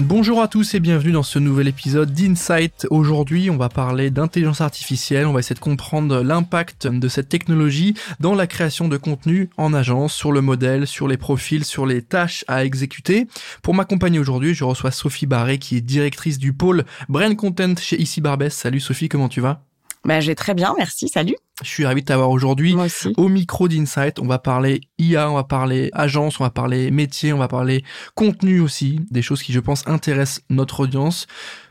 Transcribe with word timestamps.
Bonjour 0.00 0.40
à 0.40 0.46
tous 0.46 0.74
et 0.74 0.80
bienvenue 0.80 1.10
dans 1.10 1.24
ce 1.24 1.40
nouvel 1.40 1.66
épisode 1.66 2.12
d'Insight. 2.12 2.86
Aujourd'hui, 2.88 3.50
on 3.50 3.56
va 3.56 3.68
parler 3.68 4.10
d'intelligence 4.10 4.60
artificielle, 4.60 5.26
on 5.26 5.32
va 5.32 5.40
essayer 5.40 5.56
de 5.56 5.60
comprendre 5.60 6.22
l'impact 6.22 6.86
de 6.86 7.08
cette 7.08 7.28
technologie 7.28 7.94
dans 8.20 8.36
la 8.36 8.46
création 8.46 8.86
de 8.86 8.96
contenu 8.96 9.50
en 9.56 9.74
agence, 9.74 10.14
sur 10.14 10.30
le 10.30 10.40
modèle, 10.40 10.86
sur 10.86 11.08
les 11.08 11.16
profils, 11.16 11.64
sur 11.64 11.84
les 11.84 12.00
tâches 12.00 12.44
à 12.46 12.64
exécuter. 12.64 13.26
Pour 13.60 13.74
m'accompagner 13.74 14.20
aujourd'hui, 14.20 14.54
je 14.54 14.62
reçois 14.62 14.92
Sophie 14.92 15.26
Barré 15.26 15.58
qui 15.58 15.78
est 15.78 15.80
directrice 15.80 16.38
du 16.38 16.52
pôle 16.52 16.84
Brain 17.08 17.34
Content 17.34 17.74
chez 17.76 18.00
Ici 18.00 18.20
Barbès. 18.20 18.54
Salut 18.54 18.78
Sophie, 18.78 19.08
comment 19.08 19.28
tu 19.28 19.40
vas? 19.40 19.64
Bah, 20.04 20.20
j'ai 20.20 20.36
très 20.36 20.54
bien, 20.54 20.74
merci, 20.78 21.08
salut. 21.08 21.34
Je 21.62 21.68
suis 21.68 21.84
ravi 21.84 22.02
de 22.02 22.06
t'avoir 22.06 22.30
aujourd'hui 22.30 22.76
au 23.16 23.28
micro 23.28 23.66
d'Insight. 23.68 24.20
On 24.20 24.26
va 24.26 24.38
parler 24.38 24.80
IA, 24.98 25.30
on 25.30 25.34
va 25.34 25.44
parler 25.44 25.90
agence, 25.92 26.38
on 26.40 26.44
va 26.44 26.50
parler 26.50 26.90
métier, 26.90 27.32
on 27.32 27.38
va 27.38 27.48
parler 27.48 27.84
contenu 28.14 28.60
aussi, 28.60 29.00
des 29.10 29.22
choses 29.22 29.42
qui 29.42 29.52
je 29.52 29.60
pense 29.60 29.86
intéressent 29.86 30.42
notre 30.50 30.80
audience. 30.80 31.26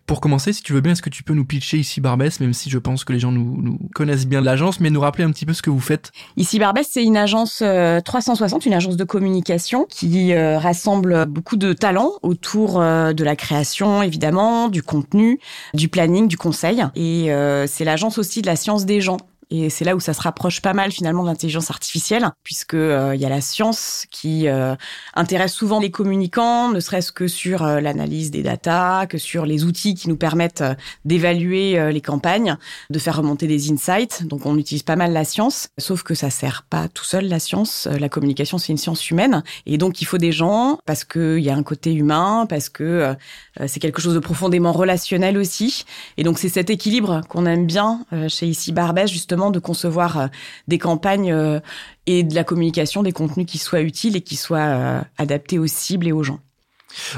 Pour 0.05 0.21
commencer, 0.21 0.53
si 0.53 0.63
tu 0.63 0.71
veux 0.71 0.79
bien, 0.79 0.93
est-ce 0.93 1.01
que 1.01 1.09
tu 1.09 1.21
peux 1.21 1.33
nous 1.33 1.43
pitcher 1.43 1.77
ici 1.77 1.99
Barbès, 1.99 2.39
même 2.39 2.53
si 2.53 2.69
je 2.69 2.77
pense 2.77 3.03
que 3.03 3.11
les 3.11 3.19
gens 3.19 3.33
nous, 3.33 3.61
nous 3.61 3.77
connaissent 3.93 4.25
bien 4.25 4.39
l'agence, 4.39 4.79
mais 4.79 4.89
nous 4.89 5.01
rappeler 5.01 5.25
un 5.25 5.31
petit 5.31 5.45
peu 5.45 5.51
ce 5.51 5.61
que 5.61 5.69
vous 5.69 5.81
faites? 5.81 6.13
Ici 6.37 6.59
Barbès, 6.59 6.87
c'est 6.89 7.03
une 7.03 7.17
agence 7.17 7.61
360, 8.05 8.63
euh, 8.63 8.69
une 8.69 8.73
agence 8.73 8.95
de 8.95 9.03
communication 9.03 9.85
qui 9.89 10.31
euh, 10.31 10.59
rassemble 10.59 11.25
beaucoup 11.25 11.57
de 11.57 11.73
talents 11.73 12.13
autour 12.23 12.79
euh, 12.79 13.11
de 13.11 13.23
la 13.25 13.35
création, 13.35 14.01
évidemment, 14.01 14.69
du 14.69 14.81
contenu, 14.81 15.41
du 15.73 15.89
planning, 15.89 16.29
du 16.29 16.37
conseil. 16.37 16.85
Et 16.95 17.29
c'est 17.67 17.83
l'agence 17.83 18.17
aussi 18.17 18.41
de 18.41 18.47
la 18.47 18.55
science 18.55 18.85
des 18.85 19.01
gens. 19.01 19.17
Et 19.49 19.69
c'est 19.69 19.85
là 19.85 19.95
où 19.95 19.99
ça 19.99 20.13
se 20.13 20.21
rapproche 20.21 20.61
pas 20.61 20.73
mal 20.73 20.91
finalement 20.91 21.23
de 21.23 21.29
l'intelligence 21.29 21.71
artificielle, 21.71 22.29
puisque 22.43 22.73
euh, 22.73 23.15
il 23.15 23.21
y 23.21 23.25
a 23.25 23.29
la 23.29 23.39
science 23.39 24.05
qui 24.11 24.47
euh, 24.47 24.75
intéresse 25.13 25.53
souvent 25.53 25.79
les 25.79 25.89
communicants, 25.89 26.69
ne 26.69 26.81
serait-ce 26.81 27.13
que 27.13 27.27
sur 27.27 27.63
euh, 27.63 27.79
l'analyse 27.79 28.29
des 28.29 28.43
datas, 28.43 29.05
que 29.05 29.17
sur 29.17 29.45
les 29.45 29.63
outils 29.63 29.95
qui 29.95 30.09
nous 30.09 30.17
permettent 30.17 30.63
d'évaluer 31.05 31.91
les 31.91 32.01
campagnes, 32.01 32.57
de 32.89 32.99
faire 32.99 33.15
remonter 33.15 33.47
des 33.47 33.71
insights. 33.71 34.27
Donc 34.27 34.45
on 34.45 34.57
utilise 34.57 34.83
pas 34.83 34.95
mal 34.95 35.13
la 35.13 35.23
science, 35.23 35.69
sauf 35.77 36.03
que 36.03 36.13
ça 36.13 36.29
sert 36.29 36.63
pas 36.69 36.87
tout 36.89 37.05
seul 37.05 37.27
la 37.27 37.39
science. 37.39 37.87
La 37.99 38.09
communication 38.09 38.57
c'est 38.57 38.71
une 38.71 38.77
science 38.77 39.09
humaine, 39.09 39.43
et 39.65 39.77
donc 39.77 40.01
il 40.01 40.05
faut 40.05 40.17
des 40.17 40.31
gens 40.31 40.79
parce 40.85 41.05
qu'il 41.05 41.39
y 41.39 41.49
a 41.49 41.55
un 41.55 41.63
côté 41.63 41.93
humain, 41.93 42.45
parce 42.49 42.69
que 42.69 43.15
c'est 43.65 43.79
quelque 43.79 44.01
chose 44.01 44.13
de 44.13 44.19
profondément 44.19 44.71
relationnel 44.71 45.37
aussi. 45.37 45.85
Et 46.17 46.23
donc 46.23 46.39
c'est 46.39 46.49
cet 46.49 46.69
équilibre 46.69 47.21
qu'on 47.29 47.45
aime 47.45 47.65
bien 47.65 48.05
chez 48.27 48.47
ici 48.47 48.71
Barbès 48.71 49.09
justement 49.09 49.36
de 49.51 49.59
concevoir 49.59 50.19
euh, 50.19 50.27
des 50.67 50.77
campagnes 50.77 51.31
euh, 51.31 51.59
et 52.05 52.23
de 52.23 52.35
la 52.35 52.43
communication, 52.43 53.03
des 53.03 53.11
contenus 53.11 53.45
qui 53.45 53.57
soient 53.57 53.81
utiles 53.81 54.15
et 54.15 54.21
qui 54.21 54.35
soient 54.35 54.59
euh, 54.59 55.01
adaptés 55.17 55.59
aux 55.59 55.67
cibles 55.67 56.07
et 56.07 56.11
aux 56.11 56.23
gens. 56.23 56.39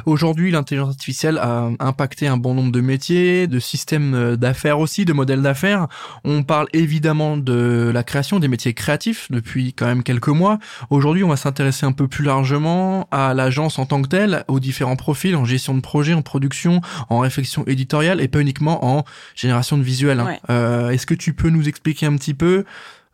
Aujourd'hui, 0.05 0.51
l'intelligence 0.51 0.89
artificielle 0.89 1.37
a 1.37 1.69
impacté 1.79 2.27
un 2.27 2.37
bon 2.37 2.53
nombre 2.53 2.71
de 2.71 2.81
métiers, 2.81 3.47
de 3.47 3.59
systèmes 3.59 4.35
d'affaires 4.35 4.79
aussi, 4.79 5.05
de 5.05 5.13
modèles 5.13 5.41
d'affaires. 5.41 5.87
On 6.23 6.43
parle 6.43 6.67
évidemment 6.73 7.37
de 7.37 7.91
la 7.93 8.03
création 8.03 8.39
des 8.39 8.47
métiers 8.47 8.73
créatifs 8.73 9.27
depuis 9.31 9.73
quand 9.73 9.85
même 9.85 10.03
quelques 10.03 10.29
mois. 10.29 10.59
Aujourd'hui, 10.89 11.23
on 11.23 11.29
va 11.29 11.37
s'intéresser 11.37 11.85
un 11.85 11.91
peu 11.91 12.07
plus 12.07 12.23
largement 12.23 13.07
à 13.11 13.33
l'agence 13.33 13.79
en 13.79 13.85
tant 13.85 14.01
que 14.01 14.07
telle, 14.07 14.43
aux 14.47 14.59
différents 14.59 14.95
profils 14.95 15.35
en 15.35 15.45
gestion 15.45 15.75
de 15.75 15.81
projet, 15.81 16.13
en 16.13 16.21
production, 16.21 16.81
en 17.09 17.19
réflexion 17.19 17.63
éditoriale 17.65 18.21
et 18.21 18.27
pas 18.27 18.39
uniquement 18.39 18.85
en 18.85 19.03
génération 19.35 19.77
de 19.77 19.83
visuels. 19.83 20.19
Hein. 20.19 20.37
Euh, 20.49 20.89
est-ce 20.89 21.05
que 21.05 21.13
tu 21.13 21.33
peux 21.33 21.49
nous 21.49 21.67
expliquer 21.67 22.05
un 22.05 22.15
petit 22.15 22.33
peu 22.33 22.65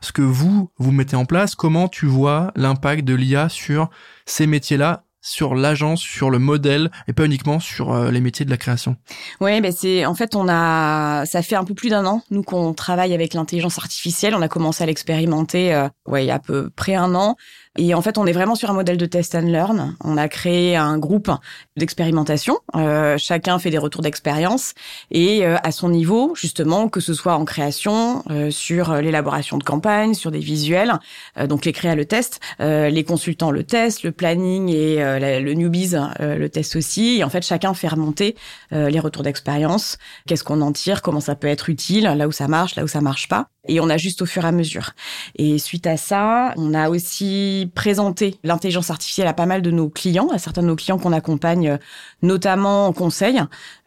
ce 0.01 0.11
que 0.11 0.21
vous, 0.21 0.69
vous 0.77 0.91
mettez 0.91 1.15
en 1.15 1.25
place, 1.25 1.55
comment 1.55 1.87
tu 1.87 2.05
vois 2.05 2.51
l'impact 2.55 3.05
de 3.05 3.15
l'IA 3.15 3.49
sur 3.49 3.89
ces 4.25 4.45
métiers-là 4.45 5.05
sur 5.25 5.55
l'agence, 5.55 6.01
sur 6.01 6.29
le 6.29 6.37
modèle 6.37 6.91
et 7.07 7.13
pas 7.13 7.25
uniquement 7.25 7.59
sur 7.59 7.91
euh, 7.91 8.11
les 8.11 8.21
métiers 8.21 8.45
de 8.45 8.51
la 8.51 8.57
création. 8.57 8.95
Oui, 9.41 9.59
ben 9.59 9.71
c'est 9.71 10.05
en 10.05 10.13
fait 10.13 10.35
on 10.35 10.47
a 10.47 11.25
ça 11.25 11.41
fait 11.41 11.55
un 11.55 11.63
peu 11.63 11.73
plus 11.73 11.89
d'un 11.89 12.05
an 12.05 12.21
nous 12.29 12.43
qu'on 12.43 12.73
travaille 12.73 13.13
avec 13.13 13.33
l'intelligence 13.33 13.79
artificielle. 13.79 14.35
On 14.35 14.41
a 14.43 14.47
commencé 14.47 14.83
à 14.83 14.87
l'expérimenter 14.87 15.73
euh, 15.73 15.89
ouais 16.07 16.23
il 16.23 16.27
y 16.27 16.31
a 16.31 16.35
à 16.35 16.39
peu 16.39 16.69
près 16.69 16.93
un 16.93 17.15
an. 17.15 17.35
Et 17.77 17.93
en 17.93 18.01
fait, 18.01 18.17
on 18.17 18.25
est 18.25 18.31
vraiment 18.31 18.55
sur 18.55 18.69
un 18.69 18.73
modèle 18.73 18.97
de 18.97 19.05
test 19.05 19.35
and 19.35 19.41
learn. 19.41 19.95
On 20.01 20.15
a 20.15 20.29
créé 20.29 20.77
un 20.77 20.97
groupe 20.97 21.29
d'expérimentation. 21.75 22.57
Euh, 22.75 23.17
chacun 23.17 23.59
fait 23.59 23.69
des 23.69 23.77
retours 23.77 24.01
d'expérience 24.01 24.73
et 25.11 25.45
euh, 25.45 25.57
à 25.61 25.71
son 25.71 25.89
niveau, 25.89 26.33
justement, 26.35 26.87
que 26.87 27.01
ce 27.01 27.13
soit 27.13 27.35
en 27.35 27.43
création, 27.43 28.23
euh, 28.29 28.49
sur 28.49 28.93
l'élaboration 28.95 29.57
de 29.57 29.63
campagne, 29.63 30.13
sur 30.13 30.31
des 30.31 30.39
visuels. 30.39 30.93
Euh, 31.37 31.47
donc 31.47 31.65
les 31.65 31.73
créas 31.73 31.95
le 31.95 32.05
test, 32.05 32.39
euh, 32.61 32.89
les 32.89 33.03
consultants 33.03 33.51
le 33.51 33.63
test, 33.63 34.03
le 34.03 34.13
planning 34.13 34.69
et 34.69 35.14
le 35.19 35.53
newbies 35.53 35.95
le 36.19 36.47
test 36.47 36.75
aussi. 36.75 37.17
Et 37.17 37.23
en 37.23 37.29
fait, 37.29 37.43
chacun 37.43 37.73
fait 37.73 37.87
remonter 37.87 38.35
les 38.71 38.99
retours 38.99 39.23
d'expérience. 39.23 39.97
Qu'est-ce 40.27 40.43
qu'on 40.43 40.61
en 40.61 40.71
tire? 40.71 41.01
Comment 41.01 41.19
ça 41.19 41.35
peut 41.35 41.47
être 41.47 41.69
utile? 41.69 42.03
Là 42.03 42.27
où 42.27 42.31
ça 42.31 42.47
marche, 42.47 42.75
là 42.75 42.83
où 42.83 42.87
ça 42.87 43.01
marche 43.01 43.27
pas 43.27 43.47
et 43.67 43.79
on 43.79 43.89
ajuste 43.89 44.21
au 44.21 44.25
fur 44.25 44.43
et 44.45 44.47
à 44.47 44.51
mesure. 44.51 44.91
Et 45.35 45.57
suite 45.57 45.87
à 45.87 45.97
ça, 45.97 46.53
on 46.57 46.73
a 46.73 46.89
aussi 46.89 47.71
présenté 47.75 48.39
l'intelligence 48.43 48.89
artificielle 48.89 49.27
à 49.27 49.33
pas 49.33 49.45
mal 49.45 49.61
de 49.61 49.71
nos 49.71 49.89
clients, 49.89 50.29
à 50.33 50.37
certains 50.37 50.61
de 50.61 50.67
nos 50.67 50.75
clients 50.75 50.97
qu'on 50.97 51.13
accompagne 51.13 51.77
notamment 52.21 52.87
en 52.87 52.93
conseil 52.93 53.41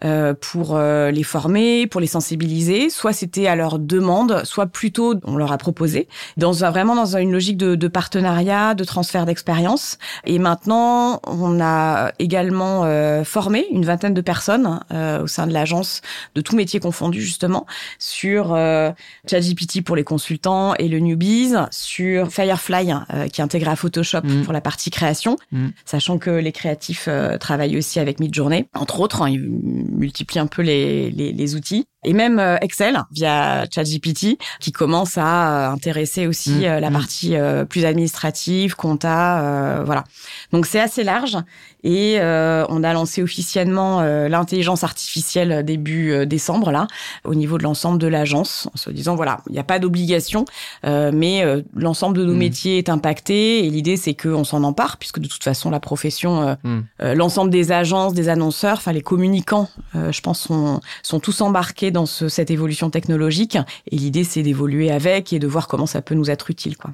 euh, 0.05 0.35
pour 0.35 0.77
euh, 0.77 1.11
les 1.11 1.23
former, 1.23 1.87
pour 1.87 2.01
les 2.01 2.07
sensibiliser. 2.07 2.91
Soit 2.91 3.13
c'était 3.13 3.47
à 3.47 3.57
leur 3.57 3.79
demande, 3.79 4.45
soit 4.45 4.67
plutôt 4.67 5.15
on 5.25 5.37
leur 5.37 5.53
a 5.53 5.59
proposé 5.59 6.09
dans 6.37 6.53
vraiment 6.53 6.97
dans 6.97 7.17
une 7.17 7.33
logique 7.33 7.57
de, 7.57 7.75
de 7.75 7.89
partenariat, 7.89 8.75
de 8.75 8.85
transfert 8.85 9.27
d'expérience. 9.27 9.99
Et 10.25 10.39
maintenant, 10.39 11.18
on 11.25 11.61
a 11.61 12.13
également 12.19 12.85
euh, 12.85 13.25
formé 13.25 13.67
une 13.71 13.85
vingtaine 13.85 14.15
de 14.15 14.21
personnes 14.21 14.81
euh, 14.93 15.23
au 15.23 15.27
sein 15.27 15.47
de 15.47 15.53
l'agence 15.53 16.03
de 16.35 16.41
tout 16.41 16.57
métier 16.57 16.81
confondu 16.81 17.21
justement 17.21 17.67
sur 17.99 18.55
euh, 18.55 18.91
ChatGPT 19.29 19.83
pour 19.83 19.97
les 19.97 20.05
consultants 20.05 20.75
et 20.75 20.89
le 20.89 20.99
newbies, 20.99 21.55
sur 21.71 22.33
Firefly 22.33 22.93
euh, 23.13 23.29
qui 23.29 23.43
intègre 23.43 23.69
à 23.69 23.77
Photoshop 23.77 24.23
mm. 24.23 24.45
pour 24.45 24.53
la 24.53 24.61
partie 24.61 24.91
création, 24.91 25.37
mm. 25.53 25.69
sachant 25.85 26.19
que 26.19 26.31
les 26.31 26.53
créatifs 26.53 27.07
euh, 27.09 27.39
travaillent 27.39 27.77
aussi 27.77 28.01
avec 28.01 28.21
Midjourney, 28.21 28.67
entre 28.75 29.01
autres, 29.01 29.23
hein, 29.23 29.31
ils 29.31 29.41
multiplient 29.41 30.39
un 30.39 30.47
peu 30.47 30.63
les, 30.63 31.11
les, 31.11 31.33
les 31.33 31.55
outils 31.55 31.87
et 32.09 32.15
même 32.15 32.39
euh, 32.39 32.57
Excel 32.63 32.99
via 33.13 33.67
ChatGPT 33.71 34.39
qui 34.61 34.73
commence 34.73 35.19
à 35.19 35.69
intéresser 35.71 36.27
aussi 36.27 36.67
mm. 36.67 36.79
la 36.79 36.91
partie 36.91 37.37
plus 37.69 37.85
administrative, 37.85 38.75
compta, 38.75 39.83
voilà. 39.85 40.05
Donc 40.53 40.67
c'est 40.67 40.81
assez 40.81 41.05
large 41.05 41.37
et 41.85 42.19
on 42.21 42.83
a 42.83 42.93
lancé 42.93 43.23
officiellement 43.23 44.03
l'intelligence 44.29 44.85
artificielle 44.85 45.65
début 45.65 46.27
décembre 46.27 46.71
là 46.71 46.87
au 47.25 47.35
niveau 47.35 47.59
de 47.59 47.63
l'ensemble 47.63 47.99
de 47.99 48.07
l'agence 48.07 48.69
en 48.73 48.77
se 48.77 48.91
disant 48.91 49.15
voilà 49.15 49.41
il 49.49 49.53
n'y 49.53 49.59
a 49.59 49.65
pas 49.65 49.79
d'obligation, 49.79 50.45
euh, 50.85 51.11
mais 51.13 51.45
euh, 51.45 51.63
l'ensemble 51.75 52.17
de 52.19 52.25
nos 52.25 52.35
mm. 52.35 52.39
métiers 52.39 52.79
est 52.79 52.89
impacté 52.89 53.65
et 53.65 53.71
l'idée 53.71 53.97
c'est 53.97 54.15
qu'on 54.15 54.45
s'en 54.45 54.63
empare 54.65 54.97
puisque 54.97 55.19
de 55.19 55.29
toute 55.29 55.45
façon 55.45 55.71
la 55.71 55.81
profession, 55.81 56.43
euh, 56.43 56.55
mm. 56.65 57.13
l'ensemble 57.15 57.51
des 57.51 57.73
agences, 57.73 58.15
des 58.15 58.29
annonceurs, 58.29 58.79
enfin 58.79 58.93
les 58.93 59.03
communicants, 59.03 59.69
je 59.95 60.21
pense 60.21 60.41
sont, 60.41 60.81
sont 61.03 61.21
tous 61.21 61.41
embarqués 61.41 61.91
dans 61.91 62.07
ce, 62.07 62.29
cette 62.29 62.51
évolution 62.51 62.91
technologique 62.91 63.59
et 63.91 63.97
l'idée 63.97 64.25
c'est 64.25 64.43
d'évoluer 64.43 64.91
avec 64.91 65.33
et 65.33 65.39
de 65.39 65.47
voir 65.47 65.69
comment 65.69 65.87
ça 65.87 66.03
peut 66.03 66.15
nous 66.15 66.31
être 66.31 66.51
utile 66.51 66.77
quoi. 66.77 66.91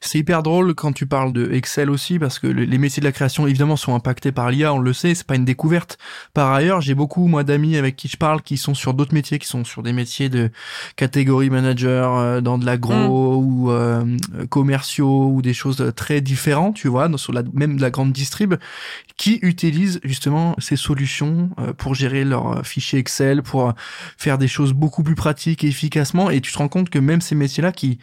C'est 0.00 0.18
hyper 0.18 0.42
drôle 0.42 0.74
quand 0.74 0.92
tu 0.92 1.06
parles 1.06 1.32
de 1.32 1.50
Excel 1.52 1.90
aussi 1.90 2.18
parce 2.18 2.38
que 2.38 2.46
les 2.46 2.78
métiers 2.78 3.00
de 3.00 3.06
la 3.06 3.12
création 3.12 3.46
évidemment 3.46 3.76
sont 3.76 3.94
impactés 3.94 4.21
par 4.30 4.50
l'IA, 4.50 4.72
on 4.72 4.78
le 4.78 4.92
sait, 4.92 5.14
c'est 5.14 5.26
pas 5.26 5.34
une 5.34 5.44
découverte. 5.44 5.98
Par 6.34 6.52
ailleurs, 6.52 6.80
j'ai 6.80 6.94
beaucoup 6.94 7.26
moi 7.26 7.42
d'amis 7.42 7.76
avec 7.76 7.96
qui 7.96 8.08
je 8.08 8.16
parle 8.16 8.42
qui 8.42 8.56
sont 8.56 8.74
sur 8.74 8.94
d'autres 8.94 9.14
métiers, 9.14 9.38
qui 9.38 9.48
sont 9.48 9.64
sur 9.64 9.82
des 9.82 9.92
métiers 9.92 10.28
de 10.28 10.50
catégorie 10.96 11.50
manager 11.50 12.16
euh, 12.16 12.40
dans 12.40 12.58
de 12.58 12.66
l'agro 12.66 12.92
mm. 12.92 13.08
ou 13.08 13.70
euh, 13.70 14.16
commerciaux 14.50 15.30
ou 15.32 15.42
des 15.42 15.54
choses 15.54 15.92
très 15.96 16.20
différentes, 16.20 16.76
tu 16.76 16.88
vois, 16.88 17.10
sur 17.18 17.32
la 17.32 17.42
même 17.52 17.76
de 17.76 17.82
la 17.82 17.90
grande 17.90 18.12
distrib, 18.12 18.54
qui 19.16 19.38
utilisent 19.42 20.00
justement 20.04 20.54
ces 20.58 20.76
solutions 20.76 21.50
euh, 21.58 21.72
pour 21.72 21.94
gérer 21.94 22.24
leurs 22.24 22.64
fichiers 22.66 22.98
Excel, 22.98 23.42
pour 23.42 23.72
faire 24.16 24.38
des 24.38 24.48
choses 24.48 24.72
beaucoup 24.72 25.02
plus 25.02 25.14
pratiques 25.14 25.64
et 25.64 25.68
efficacement. 25.68 26.30
Et 26.30 26.40
tu 26.40 26.52
te 26.52 26.58
rends 26.58 26.68
compte 26.68 26.90
que 26.90 26.98
même 26.98 27.20
ces 27.20 27.34
métiers-là 27.34 27.72
qui 27.72 27.98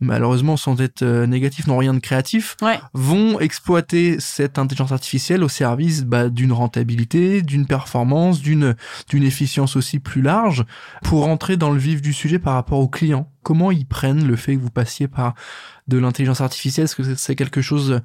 malheureusement 0.00 0.56
sans 0.56 0.80
être 0.80 1.02
euh, 1.02 1.26
négatif, 1.26 1.66
n'ont 1.66 1.78
rien 1.78 1.94
de 1.94 1.98
créatif, 1.98 2.56
vont 2.94 3.38
exploiter 3.38 4.18
cette 4.18 4.58
intelligence 4.58 4.92
artificielle 4.92 5.44
au 5.44 5.48
service 5.48 6.04
bah, 6.04 6.28
d'une 6.28 6.52
rentabilité, 6.52 7.42
d'une 7.42 7.66
performance, 7.66 8.40
d'une 8.40 8.74
d'une 9.08 9.22
efficience 9.22 9.76
aussi 9.76 9.98
plus 9.98 10.22
large, 10.22 10.64
pour 11.02 11.28
entrer 11.28 11.56
dans 11.56 11.70
le 11.70 11.78
vif 11.78 12.02
du 12.02 12.12
sujet 12.12 12.38
par 12.38 12.54
rapport 12.54 12.78
aux 12.78 12.88
clients. 12.88 13.30
Comment 13.42 13.70
ils 13.70 13.86
prennent 13.86 14.26
le 14.26 14.36
fait 14.36 14.56
que 14.56 14.60
vous 14.60 14.70
passiez 14.70 15.08
par 15.08 15.34
de 15.88 15.98
l'intelligence 15.98 16.40
artificielle? 16.40 16.84
Est-ce 16.84 16.96
que 16.96 17.14
c'est 17.14 17.36
quelque 17.36 17.62
chose 17.62 18.00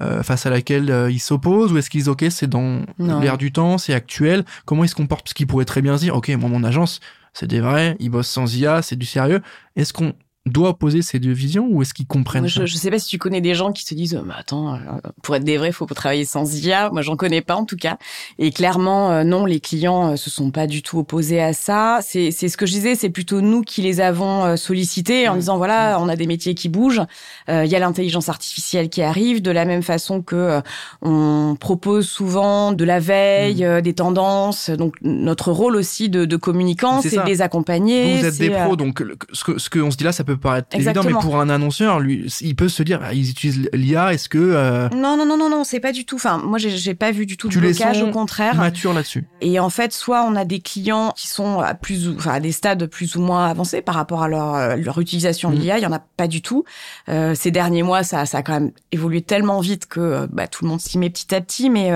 euh, 0.00 0.22
face 0.22 0.46
à 0.46 0.50
laquelle 0.50 0.90
euh, 0.90 1.10
ils 1.10 1.20
s'opposent 1.20 1.72
ou 1.72 1.78
est-ce 1.78 1.90
qu'ils 1.90 2.08
ok 2.08 2.24
c'est 2.30 2.48
dans 2.48 2.82
l'air 2.98 3.38
du 3.38 3.52
temps, 3.52 3.78
c'est 3.78 3.94
actuel? 3.94 4.44
Comment 4.64 4.84
ils 4.84 4.88
se 4.88 4.94
comportent? 4.94 5.24
Parce 5.24 5.34
qu'ils 5.34 5.46
pourraient 5.46 5.64
très 5.64 5.82
bien 5.82 5.96
se 5.96 6.02
dire 6.02 6.16
ok 6.16 6.28
moi 6.30 6.48
mon 6.48 6.64
agence 6.64 7.00
c'est 7.32 7.46
des 7.46 7.60
vrais, 7.60 7.96
ils 8.00 8.10
bossent 8.10 8.28
sans 8.28 8.56
IA, 8.56 8.82
c'est 8.82 8.96
du 8.96 9.06
sérieux. 9.06 9.40
Est-ce 9.76 9.92
qu'on 9.92 10.14
doit 10.46 10.70
opposer 10.70 11.02
ces 11.02 11.18
deux 11.18 11.32
visions 11.32 11.68
ou 11.70 11.82
est-ce 11.82 11.92
qu'ils 11.92 12.06
comprennent 12.06 12.48
je, 12.48 12.64
je 12.64 12.76
sais 12.76 12.90
pas 12.90 12.98
si 12.98 13.08
tu 13.08 13.18
connais 13.18 13.42
des 13.42 13.54
gens 13.54 13.72
qui 13.72 13.84
se 13.84 13.94
disent 13.94 14.20
mais 14.24 14.32
attends 14.36 14.74
euh, 14.74 14.78
pour 15.22 15.36
être 15.36 15.44
des 15.44 15.58
vrais 15.58 15.70
faut 15.70 15.84
travailler 15.86 16.24
sans 16.24 16.64
IA 16.64 16.88
moi 16.90 17.02
j'en 17.02 17.16
connais 17.16 17.42
pas 17.42 17.56
en 17.56 17.66
tout 17.66 17.76
cas. 17.76 17.98
Et 18.38 18.50
clairement 18.50 19.12
euh, 19.12 19.24
non 19.24 19.44
les 19.44 19.60
clients 19.60 20.12
euh, 20.12 20.16
se 20.16 20.30
sont 20.30 20.50
pas 20.50 20.66
du 20.66 20.82
tout 20.82 20.98
opposés 20.98 21.42
à 21.42 21.52
ça. 21.52 21.98
C'est 22.02 22.30
c'est 22.30 22.48
ce 22.48 22.56
que 22.56 22.64
je 22.64 22.72
disais 22.72 22.94
c'est 22.94 23.10
plutôt 23.10 23.42
nous 23.42 23.60
qui 23.60 23.82
les 23.82 24.00
avons 24.00 24.56
sollicités 24.56 25.28
en 25.28 25.34
mmh. 25.34 25.38
disant 25.38 25.56
voilà 25.58 25.98
mmh. 25.98 26.02
on 26.02 26.08
a 26.08 26.16
des 26.16 26.26
métiers 26.26 26.54
qui 26.54 26.68
bougent. 26.68 27.02
Il 27.48 27.66
y 27.66 27.74
a 27.74 27.78
l'intelligence 27.78 28.28
artificielle 28.28 28.88
qui 28.88 29.02
arrive 29.02 29.42
de 29.42 29.50
la 29.50 29.64
même 29.64 29.82
façon 29.82 30.22
que 30.22 30.60
on 31.02 31.56
propose 31.58 32.08
souvent 32.08 32.72
de 32.72 32.84
la 32.84 33.00
veille 33.00 33.64
mmh. 33.64 33.80
des 33.82 33.94
tendances. 33.94 34.70
Donc 34.70 34.94
notre 35.02 35.52
rôle 35.52 35.76
aussi 35.76 36.08
de, 36.08 36.24
de 36.24 36.36
communicant 36.36 37.02
c'est 37.02 37.16
de 37.16 37.26
les 37.26 37.42
accompagner 37.42 38.16
vous 38.18 38.24
êtes 38.24 38.38
des 38.38 38.50
pros 38.50 38.76
donc 38.76 39.02
ce 39.32 39.44
que 39.44 39.58
ce 39.58 39.68
qu'on 39.68 39.90
se 39.90 39.96
dit 39.96 40.04
là 40.04 40.12
ça 40.12 40.24
peut 40.24 40.29
paraître 40.34 40.68
évident, 40.74 41.02
mais 41.04 41.12
pour 41.12 41.40
un 41.40 41.48
annonceur, 41.48 42.00
lui, 42.00 42.26
il 42.40 42.56
peut 42.56 42.68
se 42.68 42.82
dire, 42.82 43.00
ah, 43.02 43.12
ils 43.12 43.30
utilisent 43.30 43.68
l'IA, 43.72 44.12
est-ce 44.12 44.28
que... 44.28 44.38
Euh, 44.38 44.88
non, 44.90 45.16
non, 45.16 45.26
non, 45.26 45.36
non, 45.36 45.48
non, 45.48 45.64
c'est 45.64 45.80
pas 45.80 45.92
du 45.92 46.04
tout. 46.04 46.16
Enfin, 46.16 46.38
moi, 46.38 46.58
j'ai 46.58 46.94
pas 46.94 47.10
vu 47.10 47.26
du 47.26 47.36
tout 47.36 47.48
de 47.48 47.58
blocage, 47.58 48.02
au 48.02 48.10
contraire. 48.10 48.54
mature 48.54 48.92
là-dessus. 48.92 49.24
Et 49.40 49.58
en 49.58 49.70
fait, 49.70 49.92
soit 49.92 50.24
on 50.24 50.36
a 50.36 50.44
des 50.44 50.60
clients 50.60 51.12
qui 51.16 51.28
sont 51.28 51.60
à 51.60 51.74
plus 51.74 52.08
ou, 52.08 52.14
enfin, 52.16 52.32
à 52.32 52.40
des 52.40 52.52
stades 52.52 52.86
plus 52.86 53.16
ou 53.16 53.20
moins 53.20 53.46
avancés 53.46 53.82
par 53.82 53.94
rapport 53.94 54.22
à 54.22 54.28
leur, 54.28 54.54
euh, 54.54 54.76
leur 54.76 54.98
utilisation 54.98 55.50
de 55.50 55.56
mm. 55.56 55.58
l'IA, 55.58 55.78
il 55.78 55.82
y 55.82 55.86
en 55.86 55.92
a 55.92 55.98
pas 55.98 56.26
du 56.26 56.42
tout. 56.42 56.64
Euh, 57.08 57.34
ces 57.34 57.50
derniers 57.50 57.82
mois, 57.82 58.02
ça, 58.02 58.26
ça 58.26 58.38
a 58.38 58.42
quand 58.42 58.52
même 58.52 58.72
évolué 58.92 59.22
tellement 59.22 59.60
vite 59.60 59.86
que 59.86 60.00
euh, 60.00 60.26
bah, 60.30 60.46
tout 60.46 60.64
le 60.64 60.70
monde 60.70 60.80
s'y 60.80 60.98
met 60.98 61.10
petit 61.10 61.34
à 61.34 61.40
petit. 61.40 61.70
Mais 61.70 61.90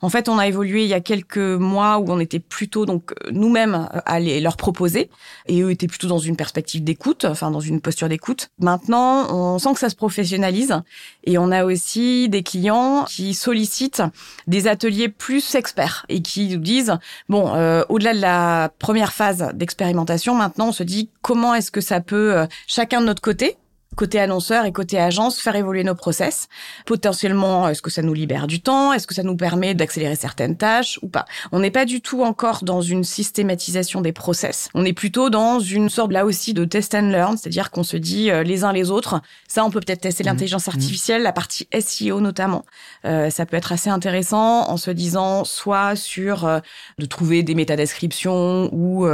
en 0.00 0.08
fait, 0.08 0.28
on 0.28 0.38
a 0.38 0.46
évolué 0.46 0.84
il 0.84 0.88
y 0.88 0.94
a 0.94 1.00
quelques 1.00 1.38
mois 1.38 1.98
où 1.98 2.06
on 2.08 2.20
était 2.20 2.38
plutôt 2.38 2.86
donc 2.86 3.12
nous-mêmes 3.30 3.88
à 4.06 4.20
les, 4.20 4.40
leur 4.40 4.56
proposer, 4.56 5.10
et 5.46 5.62
eux 5.62 5.70
étaient 5.70 5.86
plutôt 5.86 6.08
dans 6.08 6.18
une 6.18 6.36
perspective 6.36 6.82
d'écoute, 6.82 7.24
enfin 7.24 7.50
dans 7.50 7.60
une 7.68 7.80
posture 7.80 8.08
d'écoute. 8.08 8.50
Maintenant, 8.58 9.32
on 9.34 9.58
sent 9.58 9.74
que 9.74 9.78
ça 9.78 9.90
se 9.90 9.96
professionnalise 9.96 10.80
et 11.24 11.38
on 11.38 11.50
a 11.50 11.64
aussi 11.64 12.28
des 12.28 12.42
clients 12.42 13.04
qui 13.08 13.34
sollicitent 13.34 14.02
des 14.46 14.66
ateliers 14.66 15.08
plus 15.08 15.54
experts 15.54 16.06
et 16.08 16.22
qui 16.22 16.48
nous 16.48 16.60
disent 16.60 16.96
bon, 17.28 17.54
euh, 17.54 17.82
au-delà 17.88 18.14
de 18.14 18.20
la 18.20 18.70
première 18.78 19.12
phase 19.12 19.50
d'expérimentation, 19.54 20.34
maintenant 20.34 20.68
on 20.68 20.72
se 20.72 20.82
dit 20.82 21.08
comment 21.22 21.54
est-ce 21.54 21.70
que 21.70 21.80
ça 21.80 22.00
peut 22.00 22.36
euh, 22.36 22.46
chacun 22.66 23.00
de 23.00 23.06
notre 23.06 23.22
côté 23.22 23.56
côté 23.94 24.20
annonceur 24.20 24.64
et 24.64 24.72
côté 24.72 24.98
agence, 24.98 25.40
faire 25.40 25.56
évoluer 25.56 25.84
nos 25.84 25.94
process. 25.94 26.48
Potentiellement, 26.86 27.68
est-ce 27.68 27.82
que 27.82 27.90
ça 27.90 28.02
nous 28.02 28.14
libère 28.14 28.46
du 28.46 28.60
temps? 28.60 28.92
Est-ce 28.92 29.06
que 29.06 29.14
ça 29.14 29.22
nous 29.22 29.36
permet 29.36 29.74
d'accélérer 29.74 30.16
certaines 30.16 30.56
tâches 30.56 30.98
ou 31.02 31.08
pas? 31.08 31.24
On 31.52 31.60
n'est 31.60 31.70
pas 31.70 31.84
du 31.84 32.00
tout 32.00 32.22
encore 32.22 32.64
dans 32.64 32.80
une 32.80 33.04
systématisation 33.04 34.00
des 34.00 34.12
process. 34.12 34.68
On 34.74 34.84
est 34.84 34.92
plutôt 34.92 35.30
dans 35.30 35.60
une 35.60 35.88
sorte 35.88 36.12
là 36.12 36.24
aussi 36.24 36.54
de 36.54 36.64
test 36.64 36.94
and 36.94 37.08
learn, 37.08 37.36
c'est-à-dire 37.36 37.70
qu'on 37.70 37.84
se 37.84 37.96
dit 37.96 38.30
euh, 38.30 38.42
les 38.42 38.64
uns 38.64 38.72
les 38.72 38.90
autres. 38.90 39.20
Ça, 39.48 39.64
on 39.64 39.70
peut 39.70 39.80
peut-être 39.80 40.02
tester 40.02 40.24
mmh. 40.24 40.26
l'intelligence 40.26 40.66
mmh. 40.66 40.70
artificielle, 40.70 41.22
la 41.22 41.32
partie 41.32 41.68
SEO 41.78 42.20
notamment. 42.20 42.64
Euh, 43.04 43.30
ça 43.30 43.46
peut 43.46 43.56
être 43.56 43.72
assez 43.72 43.90
intéressant 43.90 44.68
en 44.68 44.76
se 44.76 44.90
disant 44.90 45.44
soit 45.44 45.96
sur 45.96 46.44
euh, 46.44 46.60
de 46.98 47.06
trouver 47.06 47.42
des 47.42 47.54
métadescriptions 47.54 48.68
ou 48.72 49.06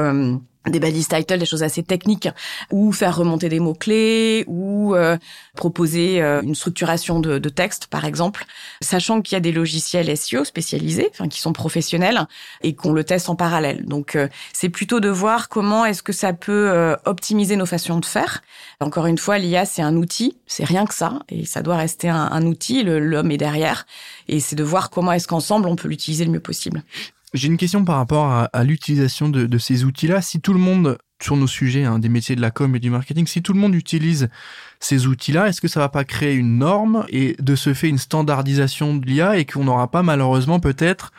des 0.68 0.78
balises 0.78 1.08
title, 1.08 1.38
des 1.38 1.46
choses 1.46 1.62
assez 1.62 1.82
techniques, 1.82 2.28
ou 2.70 2.92
faire 2.92 3.16
remonter 3.16 3.48
des 3.48 3.60
mots-clés, 3.60 4.44
ou 4.46 4.94
euh, 4.94 5.16
proposer 5.56 6.20
euh, 6.20 6.42
une 6.42 6.54
structuration 6.54 7.18
de, 7.18 7.38
de, 7.38 7.48
texte, 7.48 7.86
par 7.86 8.04
exemple, 8.04 8.44
sachant 8.82 9.22
qu'il 9.22 9.36
y 9.36 9.36
a 9.36 9.40
des 9.40 9.52
logiciels 9.52 10.14
SEO 10.16 10.44
spécialisés, 10.44 11.08
enfin 11.12 11.28
qui 11.28 11.40
sont 11.40 11.54
professionnels, 11.54 12.26
et 12.62 12.74
qu'on 12.74 12.92
le 12.92 13.04
teste 13.04 13.30
en 13.30 13.36
parallèle. 13.36 13.86
Donc 13.86 14.16
euh, 14.16 14.28
c'est 14.52 14.68
plutôt 14.68 15.00
de 15.00 15.08
voir 15.08 15.48
comment 15.48 15.86
est-ce 15.86 16.02
que 16.02 16.12
ça 16.12 16.34
peut 16.34 16.96
optimiser 17.04 17.56
nos 17.56 17.66
façons 17.66 17.98
de 17.98 18.04
faire. 18.04 18.42
Encore 18.80 19.06
une 19.06 19.18
fois, 19.18 19.38
l'IA 19.38 19.64
c'est 19.64 19.82
un 19.82 19.96
outil, 19.96 20.36
c'est 20.46 20.64
rien 20.64 20.84
que 20.84 20.94
ça, 20.94 21.20
et 21.28 21.46
ça 21.46 21.62
doit 21.62 21.76
rester 21.76 22.08
un, 22.08 22.16
un 22.16 22.44
outil, 22.44 22.82
l'homme 22.82 23.30
est 23.30 23.38
derrière, 23.38 23.86
et 24.28 24.40
c'est 24.40 24.56
de 24.56 24.64
voir 24.64 24.90
comment 24.90 25.12
est-ce 25.12 25.26
qu'ensemble 25.26 25.68
on 25.68 25.76
peut 25.76 25.88
l'utiliser 25.88 26.24
le 26.24 26.30
mieux 26.30 26.40
possible. 26.40 26.82
J'ai 27.32 27.46
une 27.46 27.56
question 27.56 27.84
par 27.84 27.96
rapport 27.96 28.48
à, 28.52 28.64
l'utilisation 28.64 29.28
de, 29.28 29.58
ces 29.58 29.84
outils-là. 29.84 30.20
Si 30.20 30.40
tout 30.40 30.52
le 30.52 30.58
monde, 30.58 30.98
sur 31.22 31.36
nos 31.36 31.46
sujets, 31.46 31.84
hein, 31.84 32.00
des 32.00 32.08
métiers 32.08 32.34
de 32.34 32.40
la 32.40 32.50
com 32.50 32.74
et 32.74 32.80
du 32.80 32.90
marketing, 32.90 33.26
si 33.28 33.40
tout 33.40 33.52
le 33.52 33.60
monde 33.60 33.74
utilise 33.74 34.28
ces 34.80 35.06
outils-là, 35.06 35.48
est-ce 35.48 35.60
que 35.60 35.68
ça 35.68 35.78
va 35.78 35.88
pas 35.88 36.04
créer 36.04 36.34
une 36.34 36.58
norme 36.58 37.06
et 37.08 37.36
de 37.38 37.54
ce 37.54 37.72
fait 37.72 37.88
une 37.88 37.98
standardisation 37.98 38.96
de 38.96 39.06
l'IA 39.06 39.38
et 39.38 39.44
qu'on 39.44 39.64
n'aura 39.64 39.90
pas 39.90 40.02
malheureusement 40.02 40.58
peut-être 40.58 41.12